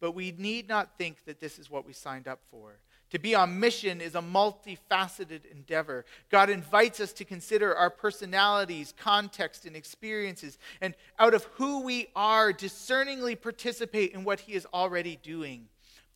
But 0.00 0.12
we 0.12 0.34
need 0.36 0.68
not 0.68 0.98
think 0.98 1.24
that 1.24 1.40
this 1.40 1.58
is 1.58 1.70
what 1.70 1.86
we 1.86 1.92
signed 1.92 2.28
up 2.28 2.40
for. 2.50 2.78
To 3.10 3.18
be 3.18 3.34
on 3.34 3.60
mission 3.60 4.00
is 4.00 4.14
a 4.14 4.20
multifaceted 4.20 5.44
endeavor. 5.50 6.04
God 6.30 6.50
invites 6.50 6.98
us 6.98 7.12
to 7.14 7.24
consider 7.24 7.74
our 7.74 7.90
personalities, 7.90 8.92
context, 8.96 9.66
and 9.66 9.76
experiences, 9.76 10.58
and 10.80 10.94
out 11.18 11.34
of 11.34 11.44
who 11.54 11.82
we 11.82 12.08
are, 12.16 12.52
discerningly 12.52 13.36
participate 13.36 14.12
in 14.12 14.24
what 14.24 14.40
He 14.40 14.54
is 14.54 14.66
already 14.74 15.16
doing. 15.22 15.68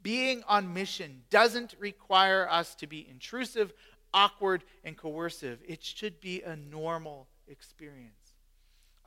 Being 0.02 0.42
on 0.48 0.74
mission 0.74 1.22
doesn't 1.30 1.76
require 1.78 2.48
us 2.50 2.74
to 2.76 2.86
be 2.86 3.06
intrusive, 3.08 3.72
awkward, 4.14 4.64
and 4.84 4.96
coercive. 4.96 5.60
It 5.66 5.84
should 5.84 6.20
be 6.20 6.42
a 6.42 6.56
normal 6.56 7.28
experience. 7.46 8.14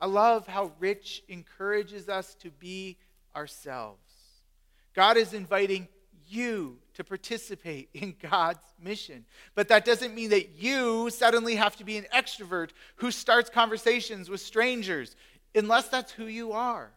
I 0.00 0.06
love 0.06 0.46
how 0.46 0.72
Rich 0.78 1.22
encourages 1.28 2.08
us 2.08 2.34
to 2.36 2.50
be 2.50 2.96
ourselves. 3.36 4.00
God 4.94 5.16
is 5.16 5.32
inviting 5.32 5.88
you 6.26 6.78
to 6.94 7.04
participate 7.04 7.88
in 7.94 8.14
God's 8.30 8.64
mission. 8.82 9.24
But 9.54 9.68
that 9.68 9.84
doesn't 9.84 10.14
mean 10.14 10.30
that 10.30 10.56
you 10.56 11.10
suddenly 11.10 11.56
have 11.56 11.76
to 11.76 11.84
be 11.84 11.96
an 11.96 12.06
extrovert 12.14 12.70
who 12.96 13.10
starts 13.10 13.50
conversations 13.50 14.28
with 14.28 14.40
strangers, 14.40 15.16
unless 15.54 15.88
that's 15.88 16.12
who 16.12 16.26
you 16.26 16.52
are. 16.52 16.90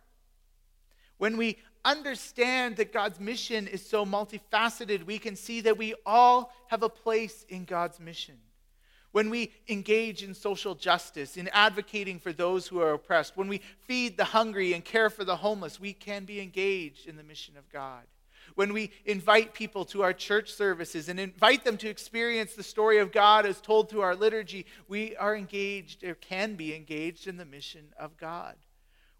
When 1.17 1.37
we 1.37 1.57
understand 1.83 2.77
that 2.77 2.91
God's 2.91 3.19
mission 3.19 3.67
is 3.67 3.85
so 3.85 4.05
multifaceted, 4.05 5.05
we 5.05 5.19
can 5.19 5.35
see 5.35 5.61
that 5.61 5.77
we 5.77 5.93
all 6.05 6.53
have 6.67 6.83
a 6.83 6.89
place 6.89 7.45
in 7.47 7.63
God's 7.63 7.99
mission. 7.99 8.35
When 9.11 9.29
we 9.29 9.53
engage 9.69 10.23
in 10.23 10.33
social 10.33 10.75
justice, 10.75 11.37
in 11.37 11.47
advocating 11.49 12.19
for 12.19 12.33
those 12.33 12.67
who 12.67 12.81
are 12.81 12.93
oppressed, 12.93 13.37
when 13.37 13.47
we 13.47 13.61
feed 13.87 14.17
the 14.17 14.25
hungry 14.25 14.73
and 14.73 14.83
care 14.83 15.09
for 15.09 15.23
the 15.23 15.37
homeless, 15.37 15.79
we 15.79 15.93
can 15.93 16.25
be 16.25 16.41
engaged 16.41 17.07
in 17.07 17.15
the 17.15 17.23
mission 17.23 17.55
of 17.55 17.71
God 17.71 18.03
when 18.55 18.73
we 18.73 18.91
invite 19.05 19.53
people 19.53 19.85
to 19.85 20.03
our 20.03 20.13
church 20.13 20.51
services 20.51 21.07
and 21.07 21.19
invite 21.19 21.63
them 21.63 21.77
to 21.77 21.89
experience 21.89 22.55
the 22.55 22.63
story 22.63 22.97
of 22.97 23.11
God 23.11 23.45
as 23.45 23.61
told 23.61 23.89
through 23.89 24.01
our 24.01 24.15
liturgy, 24.15 24.65
we 24.87 25.15
are 25.17 25.35
engaged 25.35 26.03
or 26.03 26.15
can 26.15 26.55
be 26.55 26.75
engaged 26.75 27.27
in 27.27 27.37
the 27.37 27.45
mission 27.45 27.93
of 27.99 28.17
God. 28.17 28.55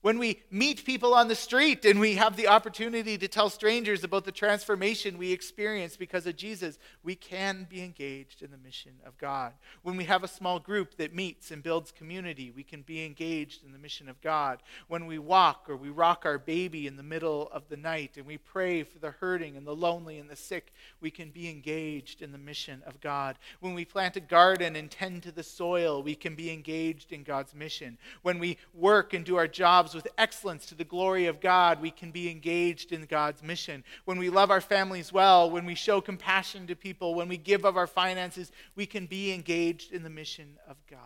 When 0.06 0.20
we 0.20 0.44
meet 0.52 0.86
people 0.86 1.16
on 1.16 1.30
the 1.30 1.36
street 1.36 1.84
and 1.84 2.00
we 2.00 2.14
have 2.14 2.36
the 2.36 2.48
opportunity 2.48 3.18
to 3.18 3.28
tell 3.28 3.50
strangers 3.50 4.04
about 4.04 4.24
the 4.24 4.32
transformation 4.32 5.18
we 5.18 5.32
experience 5.32 5.98
because 5.98 6.28
of 6.28 6.36
Jesus, 6.36 6.78
we 7.02 7.16
can 7.16 7.66
be 7.68 7.82
engaged 7.82 8.44
in 8.44 8.52
the 8.52 8.58
mission 8.60 8.92
of 9.04 9.18
God. 9.18 9.54
When 9.82 9.98
we 9.98 10.04
have 10.04 10.24
a 10.24 10.28
small 10.28 10.60
group 10.60 10.98
that 10.98 11.16
meets 11.16 11.50
and 11.50 11.64
builds 11.64 11.92
community, 11.92 12.52
we 12.56 12.62
can 12.62 12.84
be 12.84 13.04
engaged 13.04 13.64
in 13.64 13.72
the 13.72 13.80
mission 13.80 14.08
of 14.08 14.22
God. 14.22 14.62
When 14.90 15.08
we 15.08 15.18
walk 15.18 15.66
or 15.68 15.76
we 15.76 15.90
rock 15.90 16.22
our 16.24 16.38
baby 16.38 16.86
in 16.86 16.98
the 16.98 17.02
middle 17.02 17.50
of 17.52 17.68
the 17.68 17.78
night 17.78 18.16
and 18.16 18.28
we 18.28 18.38
pray 18.38 18.84
for 18.84 19.00
the 19.00 19.10
hurting 19.10 19.58
and 19.58 19.66
the 19.66 19.76
lonely 19.76 20.20
and 20.20 20.30
the 20.30 20.36
sick, 20.36 20.72
we 21.02 21.10
can 21.10 21.32
be 21.32 21.50
engaged 21.50 22.22
in 22.22 22.32
the 22.32 22.38
mission 22.38 22.84
of 22.86 23.02
God. 23.02 23.40
When 23.60 23.74
we 23.74 23.86
plant 23.86 24.18
a 24.18 24.20
garden 24.20 24.76
and 24.76 24.92
tend 24.92 25.24
to 25.24 25.32
the 25.32 25.42
soil, 25.42 26.04
we 26.04 26.14
can 26.14 26.36
be 26.36 26.52
engaged 26.52 27.12
in 27.12 27.24
God's 27.24 27.56
mission. 27.56 27.98
When 28.22 28.38
we 28.38 28.60
work 28.72 29.16
and 29.16 29.26
do 29.26 29.38
our 29.38 29.48
jobs 29.48 29.95
with 29.96 30.08
excellence 30.18 30.68
to 30.68 30.76
the 30.76 30.84
glory 30.84 31.26
of 31.26 31.42
God, 31.42 31.82
we 31.82 31.90
can 31.90 32.12
be 32.12 32.30
engaged 32.30 32.92
in 32.92 33.06
God's 33.06 33.42
mission. 33.42 33.84
When 34.04 34.20
we 34.20 34.30
love 34.30 34.52
our 34.52 34.62
families 34.62 35.12
well, 35.12 35.50
when 35.50 35.66
we 35.66 35.74
show 35.74 36.02
compassion 36.02 36.68
to 36.68 36.76
people, 36.76 37.16
when 37.16 37.28
we 37.28 37.38
give 37.38 37.66
of 37.66 37.78
our 37.78 37.88
finances, 37.88 38.52
we 38.76 38.86
can 38.86 39.08
be 39.08 39.34
engaged 39.34 39.92
in 39.92 40.04
the 40.04 40.10
mission 40.10 40.60
of 40.68 40.78
God. 40.90 41.00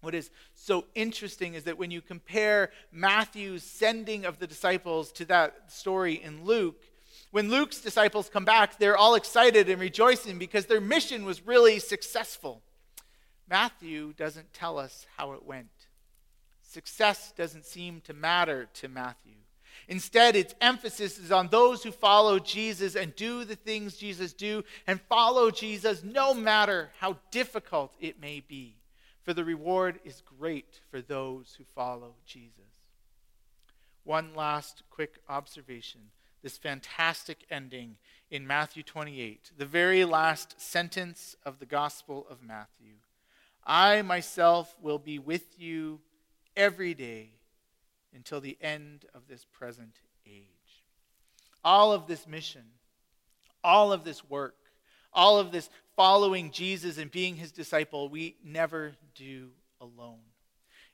What 0.00 0.14
is 0.14 0.30
so 0.54 0.84
interesting 0.94 1.54
is 1.54 1.64
that 1.64 1.78
when 1.78 1.90
you 1.90 2.00
compare 2.00 2.70
Matthew's 2.92 3.64
sending 3.64 4.24
of 4.24 4.38
the 4.38 4.46
disciples 4.46 5.10
to 5.12 5.24
that 5.26 5.72
story 5.72 6.14
in 6.14 6.44
Luke, 6.44 6.80
when 7.32 7.50
Luke's 7.50 7.80
disciples 7.80 8.28
come 8.28 8.44
back, 8.44 8.78
they're 8.78 8.96
all 8.96 9.14
excited 9.14 9.68
and 9.68 9.80
rejoicing 9.80 10.38
because 10.38 10.66
their 10.66 10.80
mission 10.80 11.24
was 11.24 11.44
really 11.46 11.78
successful. 11.78 12.62
Matthew 13.48 14.12
doesn't 14.12 14.52
tell 14.52 14.78
us 14.78 15.06
how 15.16 15.32
it 15.32 15.44
went. 15.44 15.68
Success 16.68 17.32
doesn't 17.36 17.64
seem 17.64 18.00
to 18.02 18.12
matter 18.12 18.68
to 18.74 18.88
Matthew. 18.88 19.32
Instead, 19.88 20.34
its 20.34 20.54
emphasis 20.60 21.18
is 21.18 21.30
on 21.30 21.48
those 21.48 21.82
who 21.82 21.92
follow 21.92 22.38
Jesus 22.38 22.96
and 22.96 23.14
do 23.14 23.44
the 23.44 23.54
things 23.54 23.96
Jesus 23.96 24.32
do 24.32 24.64
and 24.86 25.00
follow 25.02 25.50
Jesus 25.50 26.02
no 26.02 26.34
matter 26.34 26.90
how 26.98 27.18
difficult 27.30 27.92
it 28.00 28.20
may 28.20 28.40
be. 28.40 28.74
For 29.22 29.32
the 29.32 29.44
reward 29.44 30.00
is 30.04 30.22
great 30.38 30.80
for 30.90 31.00
those 31.00 31.54
who 31.56 31.64
follow 31.74 32.14
Jesus. 32.26 32.52
One 34.04 34.34
last 34.34 34.82
quick 34.90 35.18
observation 35.28 36.00
this 36.42 36.58
fantastic 36.58 37.44
ending 37.50 37.96
in 38.30 38.46
Matthew 38.46 38.84
28, 38.84 39.50
the 39.58 39.66
very 39.66 40.04
last 40.04 40.60
sentence 40.60 41.34
of 41.44 41.58
the 41.58 41.66
Gospel 41.66 42.24
of 42.30 42.40
Matthew. 42.40 42.94
I 43.64 44.02
myself 44.02 44.76
will 44.80 45.00
be 45.00 45.18
with 45.18 45.58
you 45.58 45.98
every 46.56 46.94
day 46.94 47.30
until 48.14 48.40
the 48.40 48.56
end 48.60 49.04
of 49.14 49.28
this 49.28 49.44
present 49.52 50.00
age. 50.26 50.44
All 51.64 51.92
of 51.92 52.06
this 52.06 52.26
mission, 52.26 52.64
all 53.62 53.92
of 53.92 54.04
this 54.04 54.28
work, 54.28 54.56
all 55.12 55.38
of 55.38 55.52
this 55.52 55.68
following 55.96 56.50
Jesus 56.50 56.98
and 56.98 57.10
being 57.10 57.36
his 57.36 57.52
disciple, 57.52 58.08
we 58.08 58.36
never 58.44 58.92
do 59.14 59.50
alone. 59.80 60.20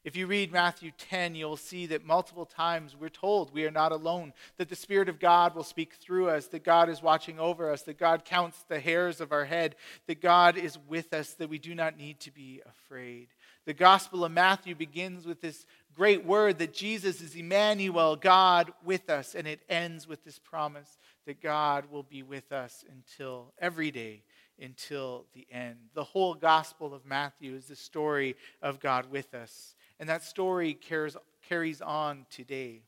If 0.05 0.17
you 0.17 0.27
read 0.27 0.51
Matthew 0.51 0.91
10, 0.99 1.37
you'll 1.37 1.57
see 1.57 1.87
that 1.87 2.05
multiple 2.05 2.45
times 2.45 2.97
we're 2.99 3.09
told 3.09 3.55
we 3.55 3.67
are 3.67 3.71
not 3.71 3.93
alone, 3.93 4.33
that 4.57 4.69
the 4.69 4.75
Spirit 4.75 5.09
of 5.09 5.21
God 5.21 5.55
will 5.55 5.63
speak 5.63 5.95
through 5.95 6.29
us, 6.29 6.49
that 6.49 6.65
God 6.65 6.89
is 6.89 7.01
watching 7.01 7.39
over 7.39 7.71
us, 7.71 7.83
that 7.83 7.99
God 7.99 8.25
counts 8.25 8.65
the 8.69 8.81
hairs 8.81 9.21
of 9.21 9.31
our 9.31 9.45
head, 9.45 9.77
that 10.09 10.21
God 10.21 10.57
is 10.57 10.77
with 10.89 11.13
us, 11.13 11.35
that 11.35 11.49
we 11.49 11.59
do 11.59 11.73
not 11.77 11.97
need 11.97 12.19
to 12.21 12.33
be 12.33 12.61
afraid. 12.69 13.29
The 13.65 13.75
Gospel 13.75 14.25
of 14.25 14.33
Matthew 14.33 14.75
begins 14.75 15.25
with 15.25 15.41
this 15.41 15.67
great 15.95 16.25
word 16.25 16.59
that 16.59 16.75
Jesus 16.75 17.21
is 17.21 17.37
Emmanuel, 17.37 18.17
God 18.17 18.73
with 18.85 19.09
us, 19.09 19.37
and 19.37 19.47
it 19.47 19.61
ends 19.69 20.09
with 20.09 20.25
this 20.25 20.39
promise 20.39 20.99
that 21.27 21.41
God 21.41 21.85
will 21.91 22.03
be 22.03 22.25
with 22.25 22.51
us 22.51 22.85
until 22.91 23.53
every 23.61 23.93
day, 23.93 24.25
until 24.61 25.27
the 25.33 25.47
end. 25.51 25.77
The 25.95 26.03
whole 26.03 26.35
Gospel 26.35 26.93
of 26.93 27.07
Matthew 27.07 27.55
is 27.55 27.67
the 27.67 27.77
story 27.77 28.35
of 28.63 28.81
God 28.81 29.11
with 29.13 29.33
us, 29.33 29.77
and 30.01 30.09
that 30.09 30.25
story 30.25 30.75
carries, 30.75 31.17
carries 31.49 31.81
on 31.81 32.27
today. 32.31 32.83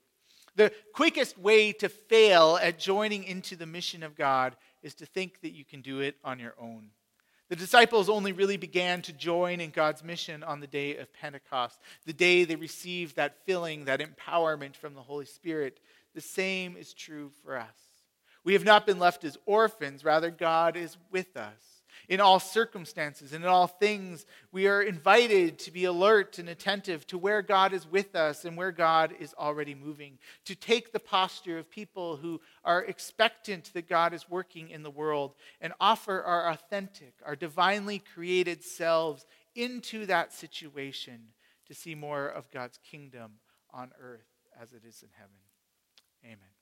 The 0.57 0.73
quickest 0.93 1.39
way 1.39 1.73
to 1.75 1.89
fail 1.89 2.59
at 2.61 2.81
joining 2.81 3.23
into 3.25 3.55
the 3.55 3.67
mission 3.67 4.03
of 4.03 4.17
God 4.17 4.57
is 4.83 4.95
to 4.97 5.07
think 5.07 5.41
that 5.43 5.53
you 5.53 5.65
can 5.65 5.83
do 5.83 6.01
it 6.01 6.17
on 6.25 6.39
your 6.39 6.55
own. 6.61 6.91
The 7.55 7.61
disciples 7.61 8.09
only 8.09 8.33
really 8.33 8.57
began 8.57 9.01
to 9.03 9.13
join 9.13 9.61
in 9.61 9.71
God's 9.71 10.03
mission 10.03 10.43
on 10.43 10.59
the 10.59 10.67
day 10.67 10.97
of 10.97 11.13
Pentecost, 11.13 11.79
the 12.05 12.13
day 12.13 12.43
they 12.43 12.57
received 12.57 13.15
that 13.15 13.47
filling, 13.47 13.85
that 13.85 14.01
empowerment 14.01 14.75
from 14.75 14.95
the 14.95 15.03
Holy 15.03 15.25
Spirit. 15.25 15.79
The 16.17 16.21
same 16.21 16.77
is 16.77 16.93
true 16.93 17.31
for 17.45 17.57
us. 17.57 17.69
We 18.43 18.55
have 18.55 18.65
not 18.65 18.87
been 18.87 18.99
left 18.99 19.23
as 19.23 19.39
orphans, 19.47 20.05
rather, 20.05 20.33
God 20.33 20.77
is 20.77 20.97
with 21.13 21.37
us. 21.37 21.74
In 22.09 22.21
all 22.21 22.39
circumstances 22.39 23.33
and 23.33 23.45
in 23.45 23.51
all 23.51 23.67
things, 23.67 24.27
we 24.53 24.67
are 24.67 24.83
invited 24.83 25.59
to 25.61 25.71
be 25.71 25.85
alert 25.85 26.39
and 26.39 26.49
attentive 26.49 27.07
to 27.09 27.19
where 27.19 27.43
God 27.43 27.73
is 27.73 27.87
with 27.91 28.15
us 28.15 28.45
and 28.45 28.57
where 28.57 28.73
God 28.73 29.15
is 29.19 29.35
already 29.39 29.75
moving, 29.75 30.19
to 30.45 30.55
take 30.55 30.93
the 30.93 31.01
posture 31.01 31.59
of 31.59 31.71
people 31.71 32.17
who 32.17 32.41
are 32.65 32.85
expectant 32.85 33.71
that 33.75 33.89
God 33.89 34.13
is 34.13 34.29
working 34.29 34.71
in 34.71 34.83
the 34.83 34.91
world 34.91 35.35
and 35.61 35.73
offer 35.81 36.23
our 36.23 36.51
authentic, 36.51 37.15
our 37.25 37.37
divinely 37.37 38.03
created 38.15 38.63
selves 38.63 39.27
into 39.55 40.07
that 40.07 40.33
situation 40.33 41.21
to 41.67 41.75
see 41.75 41.95
more 41.95 42.27
of 42.27 42.51
God's 42.51 42.79
kingdom 42.91 43.33
on 43.73 43.93
earth 44.01 44.27
as 44.61 44.73
it 44.73 44.83
is 44.87 45.03
in 45.03 45.09
heaven. 45.17 45.37
Amen. 46.25 46.54